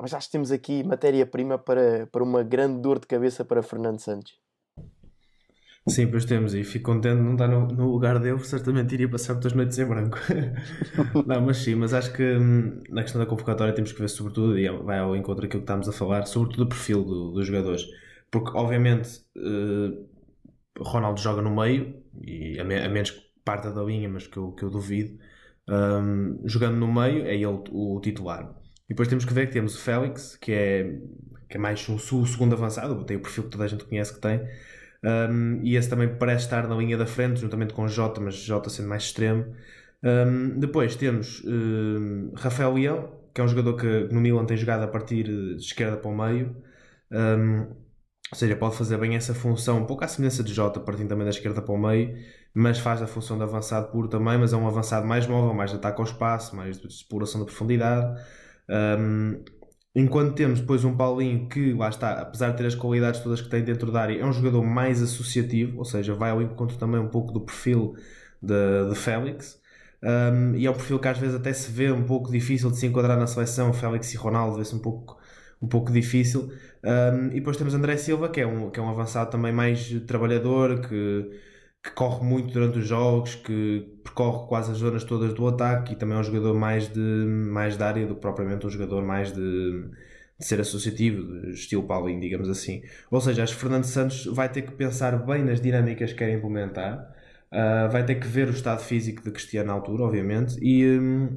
Mas 0.00 0.14
acho 0.14 0.28
que 0.28 0.32
temos 0.32 0.52
aqui 0.52 0.84
matéria-prima 0.84 1.58
para, 1.58 2.06
para 2.06 2.22
uma 2.22 2.42
grande 2.44 2.80
dor 2.80 3.00
de 3.00 3.06
cabeça 3.06 3.44
para 3.44 3.62
Fernando 3.62 3.98
Santos. 3.98 4.38
Sim, 5.88 6.08
pois 6.08 6.24
temos, 6.24 6.54
e 6.54 6.64
fico 6.64 6.92
contente 6.92 7.16
de 7.16 7.22
não 7.22 7.32
estar 7.32 7.48
no, 7.48 7.66
no 7.66 7.90
lugar 7.90 8.18
dele, 8.18 8.38
certamente 8.44 8.92
iria 8.92 9.08
passar 9.08 9.34
muitas 9.34 9.52
noites 9.52 9.78
em 9.78 9.86
branco. 9.86 10.18
não, 11.26 11.40
mas 11.40 11.58
sim, 11.58 11.74
mas 11.74 11.94
acho 11.94 12.12
que 12.12 12.22
hum, 12.22 12.80
na 12.90 13.02
questão 13.02 13.20
da 13.20 13.26
convocatória 13.26 13.74
temos 13.74 13.92
que 13.92 14.00
ver 14.00 14.08
sobretudo, 14.08 14.58
e 14.58 14.68
vai 14.68 14.98
ao 14.98 15.16
encontro 15.16 15.42
daquilo 15.42 15.62
que 15.62 15.64
estamos 15.64 15.88
a 15.88 15.92
falar, 15.92 16.26
sobretudo 16.26 16.64
o 16.64 16.68
perfil 16.68 17.04
do, 17.04 17.32
dos 17.32 17.46
jogadores. 17.46 17.86
Porque, 18.30 18.50
obviamente, 18.56 19.20
uh, 19.36 20.08
Ronaldo 20.78 21.20
joga 21.20 21.42
no 21.42 21.54
meio, 21.54 22.02
e 22.22 22.58
a, 22.60 22.64
me, 22.64 22.78
a, 22.78 22.88
menos 22.88 23.10
que 23.10 23.20
parta 23.44 23.72
da 23.72 23.82
linha, 23.82 24.08
mas 24.08 24.26
que 24.26 24.36
eu, 24.36 24.52
que 24.52 24.62
eu 24.62 24.70
duvido, 24.70 25.18
um, 25.68 26.40
jogando 26.44 26.76
no 26.76 26.92
meio 26.92 27.26
é 27.26 27.34
ele 27.34 27.46
o, 27.46 27.96
o, 27.96 28.00
titular. 28.00 28.54
E 28.86 28.88
depois 28.90 29.08
temos 29.08 29.24
que 29.24 29.32
ver 29.32 29.46
que 29.46 29.52
temos 29.52 29.74
o 29.74 29.78
Félix, 29.78 30.36
que 30.36 30.52
é, 30.52 30.98
que 31.48 31.56
é 31.56 31.60
mais 31.60 31.86
o 31.88 31.98
segundo 31.98 32.54
avançado, 32.54 33.04
tem 33.04 33.16
o 33.16 33.20
perfil 33.20 33.44
que 33.44 33.50
toda 33.50 33.64
a 33.64 33.68
gente 33.68 33.84
conhece 33.84 34.14
que 34.14 34.20
tem, 34.20 34.40
um, 35.04 35.60
e 35.62 35.76
esse 35.76 35.88
também 35.88 36.08
parece 36.16 36.44
estar 36.44 36.66
na 36.66 36.74
linha 36.74 36.96
da 36.96 37.06
frente, 37.06 37.40
juntamente 37.40 37.72
com 37.72 37.86
Jota, 37.88 38.20
mas 38.20 38.34
Jota 38.34 38.68
sendo 38.70 38.88
mais 38.88 39.04
extremo. 39.04 39.54
Um, 40.02 40.58
depois 40.58 40.96
temos 40.96 41.42
um, 41.44 42.32
Rafael 42.36 42.74
Leão, 42.74 43.12
que 43.34 43.40
é 43.40 43.44
um 43.44 43.48
jogador 43.48 43.76
que 43.76 44.08
no 44.12 44.20
Milan 44.20 44.44
tem 44.44 44.56
jogado 44.56 44.82
a 44.82 44.88
partir 44.88 45.24
de 45.24 45.56
esquerda 45.56 45.96
para 45.96 46.10
o 46.10 46.16
meio. 46.16 46.56
Ou 48.30 48.36
seja, 48.36 48.54
pode 48.56 48.76
fazer 48.76 48.98
bem 48.98 49.16
essa 49.16 49.32
função, 49.32 49.78
um 49.78 49.86
pouco 49.86 50.04
à 50.04 50.08
semelhança 50.08 50.42
de 50.42 50.52
Jota, 50.52 50.78
partindo 50.78 51.08
também 51.08 51.24
da 51.24 51.30
esquerda 51.30 51.62
para 51.62 51.74
o 51.74 51.78
meio, 51.78 52.14
mas 52.52 52.78
faz 52.78 53.00
a 53.00 53.06
função 53.06 53.38
de 53.38 53.42
avançado 53.42 53.90
puro 53.90 54.06
também, 54.08 54.36
mas 54.36 54.52
é 54.52 54.56
um 54.56 54.66
avançado 54.66 55.06
mais 55.06 55.26
móvel, 55.26 55.54
mais 55.54 55.70
de 55.70 55.76
ataque 55.76 56.00
ao 56.00 56.04
espaço, 56.04 56.54
mais 56.54 56.78
de 56.78 56.86
exploração 56.88 57.40
da 57.40 57.46
profundidade. 57.46 58.20
Um, 58.68 59.42
enquanto 59.98 60.34
temos 60.34 60.60
depois 60.60 60.84
um 60.84 60.96
Paulinho 60.96 61.48
que, 61.48 61.72
lá 61.72 61.88
está, 61.88 62.12
apesar 62.20 62.50
de 62.50 62.58
ter 62.58 62.66
as 62.66 62.74
qualidades 62.74 63.20
todas 63.20 63.40
que 63.40 63.48
tem 63.48 63.62
dentro 63.62 63.90
da 63.90 64.02
área, 64.02 64.20
é 64.20 64.24
um 64.24 64.32
jogador 64.32 64.62
mais 64.62 65.02
associativo, 65.02 65.78
ou 65.78 65.84
seja, 65.84 66.14
vai 66.14 66.30
ao 66.30 66.40
encontro 66.42 66.76
também 66.78 67.00
um 67.00 67.08
pouco 67.08 67.32
do 67.32 67.40
perfil 67.40 67.96
de, 68.42 68.88
de 68.88 68.94
Félix. 68.94 69.60
Um, 70.02 70.54
e 70.54 70.66
é 70.66 70.70
um 70.70 70.74
perfil 70.74 70.98
que 71.00 71.08
às 71.08 71.18
vezes 71.18 71.34
até 71.34 71.52
se 71.52 71.72
vê 71.72 71.90
um 71.90 72.04
pouco 72.04 72.30
difícil 72.30 72.70
de 72.70 72.78
se 72.78 72.86
enquadrar 72.86 73.18
na 73.18 73.26
seleção. 73.26 73.72
Félix 73.72 74.14
e 74.14 74.16
Ronaldo 74.16 74.56
vê-se 74.58 74.74
um 74.74 74.78
pouco, 74.78 75.18
um 75.60 75.66
pouco 75.66 75.92
difícil. 75.92 76.52
Um, 76.84 77.26
e 77.28 77.34
depois 77.34 77.56
temos 77.56 77.74
André 77.74 77.96
Silva, 77.96 78.28
que 78.28 78.40
é 78.40 78.46
um, 78.46 78.70
que 78.70 78.78
é 78.78 78.82
um 78.82 78.88
avançado 78.88 79.30
também 79.30 79.52
mais 79.52 79.88
trabalhador, 80.06 80.80
que, 80.80 81.30
que 81.88 81.94
corre 81.94 82.24
muito 82.24 82.52
durante 82.52 82.78
os 82.78 82.86
jogos, 82.86 83.34
que 83.34 83.86
percorre 84.04 84.46
quase 84.46 84.70
as 84.70 84.78
zonas 84.78 85.04
todas 85.04 85.32
do 85.32 85.46
ataque 85.48 85.94
e 85.94 85.96
também 85.96 86.16
é 86.16 86.20
um 86.20 86.24
jogador 86.24 86.54
mais 86.54 86.88
de, 86.88 87.00
mais 87.00 87.76
de 87.76 87.82
área 87.82 88.06
do 88.06 88.14
que 88.14 88.20
propriamente 88.20 88.66
um 88.66 88.70
jogador 88.70 89.02
mais 89.02 89.32
de, 89.32 89.84
de 90.38 90.46
ser 90.46 90.60
associativo, 90.60 91.48
estilo 91.48 91.84
Paulinho, 91.84 92.20
digamos 92.20 92.48
assim. 92.48 92.82
Ou 93.10 93.20
seja, 93.20 93.42
acho 93.42 93.54
que 93.54 93.60
Fernando 93.60 93.84
Santos 93.84 94.26
vai 94.26 94.48
ter 94.50 94.62
que 94.62 94.72
pensar 94.72 95.16
bem 95.24 95.42
nas 95.42 95.60
dinâmicas 95.60 96.12
que 96.12 96.18
quer 96.18 96.30
implementar, 96.32 97.10
uh, 97.52 97.90
vai 97.90 98.04
ter 98.04 98.16
que 98.16 98.26
ver 98.26 98.48
o 98.48 98.50
estado 98.50 98.80
físico 98.82 99.22
de 99.22 99.30
Cristiano 99.30 99.68
na 99.68 99.74
altura, 99.74 100.04
obviamente, 100.04 100.58
e. 100.62 100.98
Um, 100.98 101.36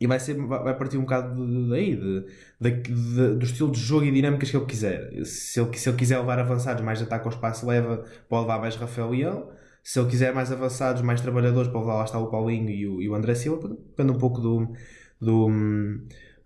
e 0.00 0.06
vai, 0.06 0.18
ser, 0.18 0.34
vai 0.34 0.76
partir 0.76 0.98
um 0.98 1.02
bocado 1.02 1.68
daí, 1.70 1.96
de, 1.96 2.26
de, 2.60 2.70
de, 2.82 3.36
do 3.36 3.44
estilo 3.44 3.70
de 3.70 3.78
jogo 3.78 4.04
e 4.04 4.10
dinâmicas 4.10 4.50
que 4.50 4.56
ele 4.56 4.66
quiser. 4.66 5.24
Se 5.24 5.60
ele, 5.60 5.78
se 5.78 5.88
ele 5.88 5.96
quiser 5.96 6.18
levar 6.18 6.38
avançados 6.38 6.82
mais 6.82 6.98
de 6.98 7.04
ataque 7.04 7.26
ao 7.26 7.32
espaço, 7.32 7.64
leva, 7.64 8.04
pode 8.28 8.42
levar 8.42 8.60
mais 8.60 8.74
Rafael 8.74 9.10
Leão. 9.10 9.54
Se 9.84 10.00
ele 10.00 10.08
quiser 10.08 10.32
mais 10.32 10.50
avançados, 10.50 11.02
mais 11.02 11.20
trabalhadores, 11.20 11.70
para 11.70 11.80
lá 11.82 12.04
está 12.04 12.18
o 12.18 12.28
Paulinho 12.28 12.70
e 12.70 12.88
o, 12.88 13.02
e 13.02 13.08
o 13.08 13.14
André 13.14 13.34
Silva, 13.34 13.68
depende 13.68 14.12
um 14.12 14.18
pouco 14.18 14.40
do, 14.40 14.72
do, 15.20 15.50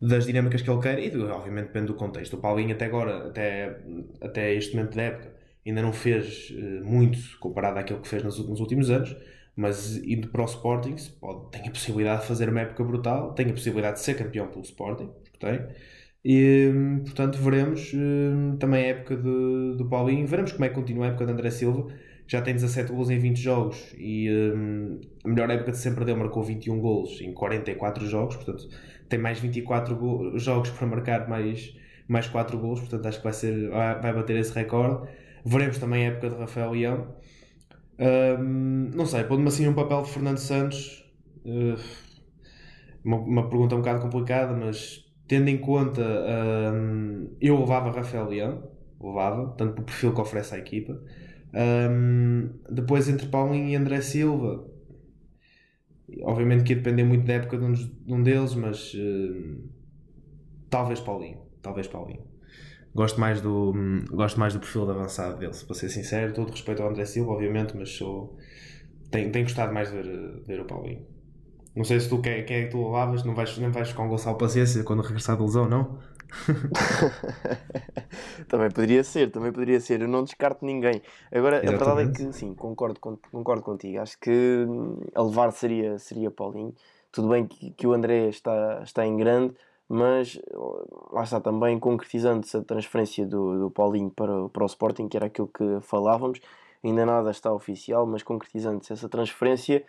das 0.03 0.27
dinâmicas 0.27 0.61
que 0.61 0.69
ele 0.69 0.83
quer 0.83 0.99
e, 0.99 1.17
obviamente, 1.17 1.67
depende 1.67 1.87
do 1.87 1.95
contexto. 1.95 2.35
O 2.35 2.41
Paulinho, 2.41 2.75
até 2.75 2.87
agora, 2.87 3.29
até, 3.29 3.79
até 4.21 4.53
este 4.53 4.75
momento 4.75 4.97
da 4.97 5.03
época, 5.03 5.33
ainda 5.65 5.81
não 5.81 5.93
fez 5.93 6.51
uh, 6.51 6.85
muito 6.85 7.39
comparado 7.39 7.79
àquilo 7.79 8.01
que 8.01 8.09
fez 8.09 8.25
nos, 8.25 8.39
nos, 8.45 8.59
últimos 8.59 8.91
anos, 8.91 9.17
mas 9.55 9.97
indo 9.99 10.29
para 10.29 10.43
o 10.43 10.45
Sporting, 10.45 10.97
pode, 11.21 11.51
tem 11.53 11.69
a 11.69 11.71
possibilidade 11.71 12.23
de 12.23 12.27
fazer 12.27 12.49
uma 12.49 12.63
época 12.63 12.83
brutal, 12.83 13.35
tem 13.35 13.47
a 13.51 13.53
possibilidade 13.53 13.99
de 13.99 14.03
ser 14.03 14.15
campeão 14.15 14.49
pelo 14.49 14.63
Sporting, 14.63 15.11
porque 15.23 15.39
tem. 15.39 15.65
E, 16.25 16.73
portanto, 17.05 17.39
veremos 17.39 17.93
uh, 17.93 18.57
também 18.59 18.85
a 18.85 18.89
época 18.89 19.17
de, 19.17 19.77
do 19.77 19.87
Paulinho, 19.89 20.27
veremos 20.27 20.51
como 20.51 20.65
é 20.65 20.69
que 20.69 20.75
continua 20.75 21.07
a 21.07 21.09
época 21.11 21.25
de 21.25 21.31
André 21.33 21.51
Silva 21.51 21.87
já 22.29 22.43
tem 22.43 22.55
17 22.55 22.93
gols 22.93 23.09
em 23.09 23.19
20 23.19 23.41
jogos 23.41 23.95
e 23.97 24.31
um, 24.31 25.01
a 25.25 25.29
melhor 25.29 25.51
época 25.51 25.73
de 25.73 25.79
sempre 25.79 26.05
deu 26.05 26.15
marcou 26.15 26.43
21 26.43 26.79
gols 26.79 27.21
em 27.23 27.33
44 27.33 28.07
jogos, 28.07 28.37
portanto 28.37 28.69
tem 29.09 29.19
mais 29.19 29.41
24 29.41 30.39
jogos 30.39 30.69
para 30.71 30.87
marcar 30.87 31.27
mais, 31.27 31.75
mais 32.07 32.29
4 32.29 32.59
gols, 32.59 32.81
portanto 32.81 33.07
acho 33.07 33.17
que 33.17 33.25
vai, 33.25 33.33
ser, 33.33 33.71
vai 33.71 34.13
bater 34.13 34.37
esse 34.37 34.53
recorde. 34.53 35.09
Veremos 35.43 35.79
também 35.79 36.05
a 36.05 36.11
época 36.11 36.29
de 36.29 36.37
Rafael 36.37 36.71
Leão. 36.73 37.17
Um, 37.99 38.91
não 38.95 39.07
sei, 39.07 39.25
pôr-me 39.25 39.49
assim 39.49 39.67
um 39.67 39.73
papel 39.73 40.03
de 40.03 40.11
Fernando 40.11 40.37
Santos, 40.37 41.11
uh, 41.47 41.81
uma, 43.03 43.17
uma, 43.17 43.49
pergunta 43.49 43.75
um 43.75 43.79
bocado 43.79 44.03
complicada, 44.03 44.55
mas 44.55 45.05
tendo 45.27 45.49
em 45.49 45.57
conta, 45.57 46.03
um, 46.03 47.35
eu 47.41 47.59
levava 47.59 47.91
Rafael 47.91 48.29
Leão, 48.29 48.71
levava, 49.01 49.55
tanto 49.57 49.73
pelo 49.73 49.87
perfil 49.87 50.13
que 50.13 50.21
oferece 50.21 50.55
à 50.55 50.59
equipa. 50.59 51.01
Um, 51.55 52.51
depois 52.71 53.09
entre 53.09 53.27
Paulinho 53.29 53.69
e 53.69 53.77
André 53.77 54.01
Silva, 54.01 54.69
obviamente 56.23 56.65
que 56.65 56.73
ia 56.73 56.77
depender 56.77 57.05
muito 57.05 57.25
da 57.25 57.35
época 57.35 57.57
de 57.57 57.65
um, 57.65 57.73
de 57.73 58.13
um 58.13 58.23
deles, 58.23 58.55
mas 58.55 58.93
uh, 58.95 59.69
talvez 60.69 61.01
Paulinho, 61.01 61.41
talvez 61.63 61.87
Paulinho. 61.87 62.27
Gosto 62.95 63.21
mais 63.21 63.41
do, 63.41 63.73
gosto 64.11 64.41
mais 64.41 64.55
do 64.55 64.61
perfil 64.61 64.85
de 64.85 64.93
avançado 64.93 65.39
dele, 65.39 65.53
para 65.67 65.75
ser 65.75 65.89
sincero. 65.89 66.33
Todo 66.33 66.51
respeito 66.51 66.83
ao 66.83 66.89
André 66.89 67.05
Silva, 67.05 67.33
obviamente, 67.33 67.77
mas 67.77 67.91
sou, 67.91 68.37
tenho, 69.11 69.31
tenho 69.31 69.45
gostado 69.45 69.73
mais 69.73 69.91
de 69.91 69.97
ver, 69.97 70.05
de 70.05 70.47
ver 70.47 70.61
o 70.61 70.65
Paulinho. 70.65 71.07
Não 71.79 71.85
sei 71.85 72.01
se 72.01 72.09
tu 72.09 72.21
quem, 72.21 72.45
quem 72.45 72.57
é 72.57 72.65
que 72.65 72.73
tu 72.73 72.89
lavas, 72.89 73.23
não 73.23 73.37
vais, 73.37 73.57
não 73.57 73.71
vais 73.71 73.93
com 73.93 74.05
o 74.05 74.09
Gonçalo 74.09 74.37
Paciência 74.37 74.83
quando 74.83 75.01
regressar 75.01 75.37
da 75.37 75.45
lesão, 75.45 75.69
não? 75.69 75.97
também 78.49 78.69
poderia 78.69 79.05
ser, 79.05 79.31
também 79.31 79.53
poderia 79.53 79.79
ser. 79.79 80.01
Eu 80.01 80.09
não 80.09 80.25
descarto 80.25 80.67
ninguém. 80.67 81.01
Agora, 81.31 81.59
Exatamente. 81.59 81.69
a 81.69 81.95
verdade 81.95 82.11
é 82.11 82.13
que 82.13 82.33
sim, 82.33 82.53
concordo, 82.53 82.99
concordo 82.99 83.63
contigo. 83.63 84.01
Acho 84.01 84.19
que 84.19 84.67
hum, 84.69 84.99
a 85.15 85.23
levar 85.23 85.53
seria, 85.53 86.01
seria 86.01 86.33
Paulinho. 86.33 86.75
Tudo 87.13 87.29
bem 87.29 87.47
que, 87.47 87.71
que 87.71 87.87
o 87.87 87.93
André 87.93 88.29
está, 88.29 88.81
está 88.83 89.07
em 89.07 89.17
grande, 89.17 89.55
mas 89.89 90.37
lá 91.13 91.23
está 91.23 91.41
também 91.41 91.79
concretizando-se 91.79 92.57
a 92.57 92.61
transferência 92.61 93.25
do, 93.25 93.57
do 93.57 93.71
Paulinho 93.71 94.11
para, 94.11 94.49
para 94.49 94.65
o 94.65 94.67
Sporting, 94.67 95.07
que 95.07 95.17
era 95.17 95.27
aquilo 95.27 95.47
que 95.47 95.79
falávamos. 95.83 96.41
Ainda 96.83 97.07
nada 97.07 97.31
está 97.31 97.53
oficial, 97.53 98.05
mas 98.05 98.25
concretizando-se 98.25 98.93
essa 98.93 99.09
transferência 99.09 99.85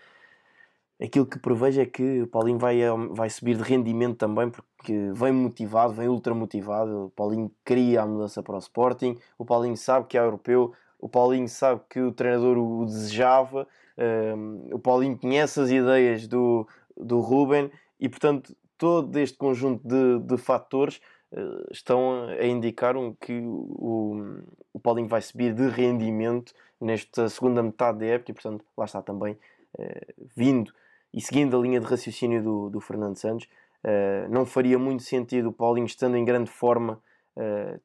aquilo 1.02 1.26
que 1.26 1.40
prevejo 1.40 1.82
é 1.82 1.86
que 1.86 2.22
o 2.24 2.28
Paulinho 2.28 2.60
vai, 2.60 2.82
eh, 2.82 2.90
vai 3.12 3.30
subir 3.30 3.56
de 3.56 3.64
rendimento 3.64 4.18
também, 4.18 4.50
porque 4.50 5.12
vem 5.14 5.32
motivado, 5.32 5.94
vem 5.94 6.10
ultra 6.10 6.34
motivado. 6.34 7.06
O 7.06 7.10
Paulinho 7.12 7.52
queria 7.66 8.02
a 8.02 8.06
mudança 8.06 8.44
para 8.44 8.56
o 8.56 8.60
Sporting, 8.60 9.18
o 9.38 9.46
Paulinho 9.46 9.78
sabe 9.78 10.08
que 10.08 10.18
é 10.18 10.22
europeu, 10.22 10.74
o 11.00 11.08
Paulinho 11.08 11.48
sabe 11.48 11.82
que 11.90 12.02
o 12.02 12.12
treinador 12.12 12.58
o 12.58 12.86
desejava, 12.86 13.66
um, 13.98 14.02
ehm, 14.04 14.74
o 14.74 14.80
Paulinho 14.80 15.18
conhece 15.18 15.60
as 15.62 15.72
ideias 15.72 16.28
do, 16.28 16.68
do 16.98 17.22
Ruben 17.22 17.72
e, 18.00 18.10
portanto, 18.10 18.54
todo 18.78 19.18
este 19.18 19.38
conjunto 19.38 19.88
de, 19.88 20.20
de 20.20 20.38
fatores 20.38 21.02
uh, 21.32 21.72
estão 21.72 22.28
a 22.30 22.46
indicar 22.46 22.96
um, 22.96 23.14
que 23.14 23.42
o, 23.42 24.42
o 24.74 24.80
Paulinho 24.80 25.08
vai 25.08 25.22
subir 25.22 25.54
de 25.54 25.68
rendimento 25.68 26.54
nesta 26.80 27.28
segunda 27.30 27.62
metade 27.62 28.00
da 28.00 28.06
época 28.06 28.32
e, 28.32 28.34
portanto, 28.34 28.66
lá 28.78 28.86
está 28.86 29.02
também 29.02 29.34
uh, 29.78 30.28
vindo 30.36 30.74
e 31.14 31.22
seguindo 31.22 31.58
a 31.58 31.62
linha 31.62 31.80
de 31.80 31.86
raciocínio 31.86 32.42
do, 32.42 32.70
do 32.70 32.80
Fernando 32.80 33.18
Santos, 33.18 33.48
uh, 33.84 34.30
não 34.30 34.46
faria 34.46 34.78
muito 34.78 35.04
sentido 35.04 35.50
o 35.50 35.54
Paulinho, 35.54 35.86
estando 35.86 36.16
em 36.18 36.26
grande 36.26 36.50
forma, 36.50 37.02
uh, 37.36 37.80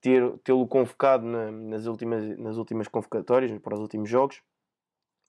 tê-lo 0.00 0.66
convocado 0.68 1.24
na, 1.24 1.50
nas, 1.50 1.86
últimas, 1.86 2.38
nas 2.38 2.56
últimas 2.56 2.88
convocatórias, 2.88 3.56
para 3.60 3.74
os 3.74 3.80
últimos 3.80 4.08
jogos, 4.08 4.40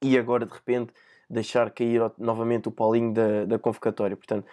e 0.03 0.17
agora 0.17 0.45
de 0.45 0.53
repente 0.53 0.93
deixar 1.29 1.71
cair 1.71 2.01
novamente 2.17 2.67
o 2.67 2.71
Paulinho 2.71 3.13
da, 3.13 3.45
da 3.45 3.59
convocatória. 3.59 4.15
Portanto, 4.15 4.47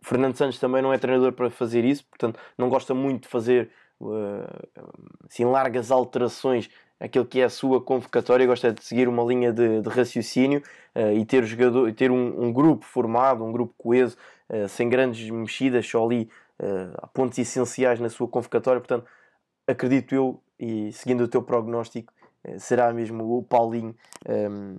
Fernando 0.00 0.36
Santos 0.36 0.58
também 0.58 0.82
não 0.82 0.92
é 0.92 0.98
treinador 0.98 1.32
para 1.32 1.50
fazer 1.50 1.84
isso, 1.84 2.06
portanto, 2.06 2.38
não 2.56 2.68
gosta 2.68 2.94
muito 2.94 3.22
de 3.22 3.28
fazer 3.28 3.70
uh, 4.00 5.26
assim, 5.28 5.44
largas 5.44 5.90
alterações 5.90 6.70
aquilo 6.98 7.26
que 7.26 7.40
é 7.40 7.44
a 7.44 7.50
sua 7.50 7.80
convocatória, 7.80 8.46
gosta 8.46 8.72
de 8.72 8.82
seguir 8.82 9.08
uma 9.08 9.22
linha 9.22 9.52
de, 9.52 9.80
de 9.80 9.88
raciocínio 9.88 10.62
uh, 10.94 11.12
e 11.12 11.24
ter, 11.24 11.44
jogador, 11.44 11.92
ter 11.92 12.10
um, 12.10 12.44
um, 12.44 12.52
grupo 12.52 12.84
formado, 12.84 13.44
um 13.44 13.52
grupo 13.52 13.74
coeso, 13.76 14.16
uh, 14.48 14.68
sem 14.68 14.88
grandes 14.88 15.28
mexidas, 15.30 15.86
só 15.86 16.04
ali 16.04 16.30
uh, 16.60 17.08
pontos 17.08 17.38
essenciais 17.38 18.00
na 18.00 18.08
sua 18.08 18.28
convocatória. 18.28 18.80
Portanto, 18.80 19.06
acredito 19.66 20.14
eu, 20.14 20.42
e 20.58 20.92
seguindo 20.92 21.24
o 21.24 21.28
teu 21.28 21.42
prognóstico, 21.42 22.12
será 22.58 22.92
mesmo 22.92 23.38
o 23.38 23.42
Paulinho 23.42 23.96
um, 24.28 24.32
ehm, 24.32 24.76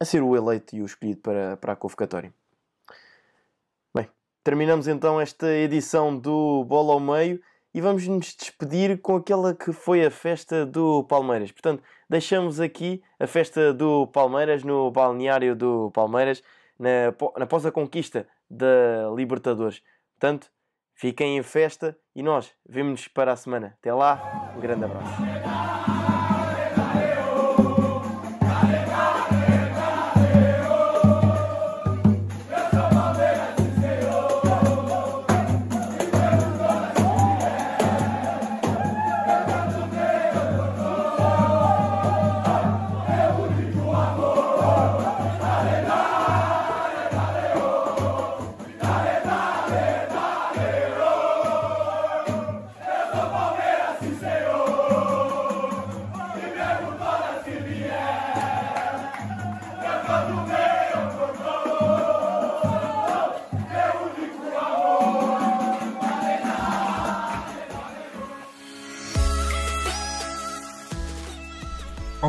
a 0.00 0.04
ser 0.04 0.20
o 0.20 0.36
eleito 0.36 0.74
e 0.74 0.82
o 0.82 0.84
escolhido 0.84 1.20
para, 1.20 1.56
para 1.56 1.72
a 1.74 1.76
convocatória. 1.76 2.34
Bem, 3.94 4.08
terminamos 4.42 4.88
então 4.88 5.20
esta 5.20 5.46
edição 5.46 6.18
do 6.18 6.64
Bola 6.64 6.92
ao 6.92 6.98
Meio 6.98 7.40
e 7.74 7.80
vamos 7.80 8.06
nos 8.06 8.34
despedir 8.34 9.00
com 9.00 9.16
aquela 9.16 9.52
que 9.52 9.72
foi 9.72 10.06
a 10.06 10.10
festa 10.10 10.64
do 10.64 11.02
Palmeiras. 11.04 11.50
Portanto, 11.50 11.82
deixamos 12.08 12.60
aqui 12.60 13.02
a 13.18 13.26
festa 13.26 13.74
do 13.74 14.06
Palmeiras 14.06 14.62
no 14.62 14.90
balneário 14.92 15.56
do 15.56 15.90
Palmeiras 15.90 16.42
na, 16.78 17.12
na 17.36 17.46
pós 17.46 17.66
a 17.66 17.72
conquista 17.72 18.28
da 18.48 19.10
Libertadores. 19.14 19.82
Portanto, 20.12 20.50
fiquem 20.94 21.36
em 21.36 21.42
festa 21.42 21.98
e 22.14 22.22
nós 22.22 22.52
vemos-nos 22.68 23.08
para 23.08 23.32
a 23.32 23.36
semana. 23.36 23.76
Até 23.80 23.92
lá, 23.92 24.52
um 24.56 24.60
grande 24.60 24.84
abraço. 24.84 25.93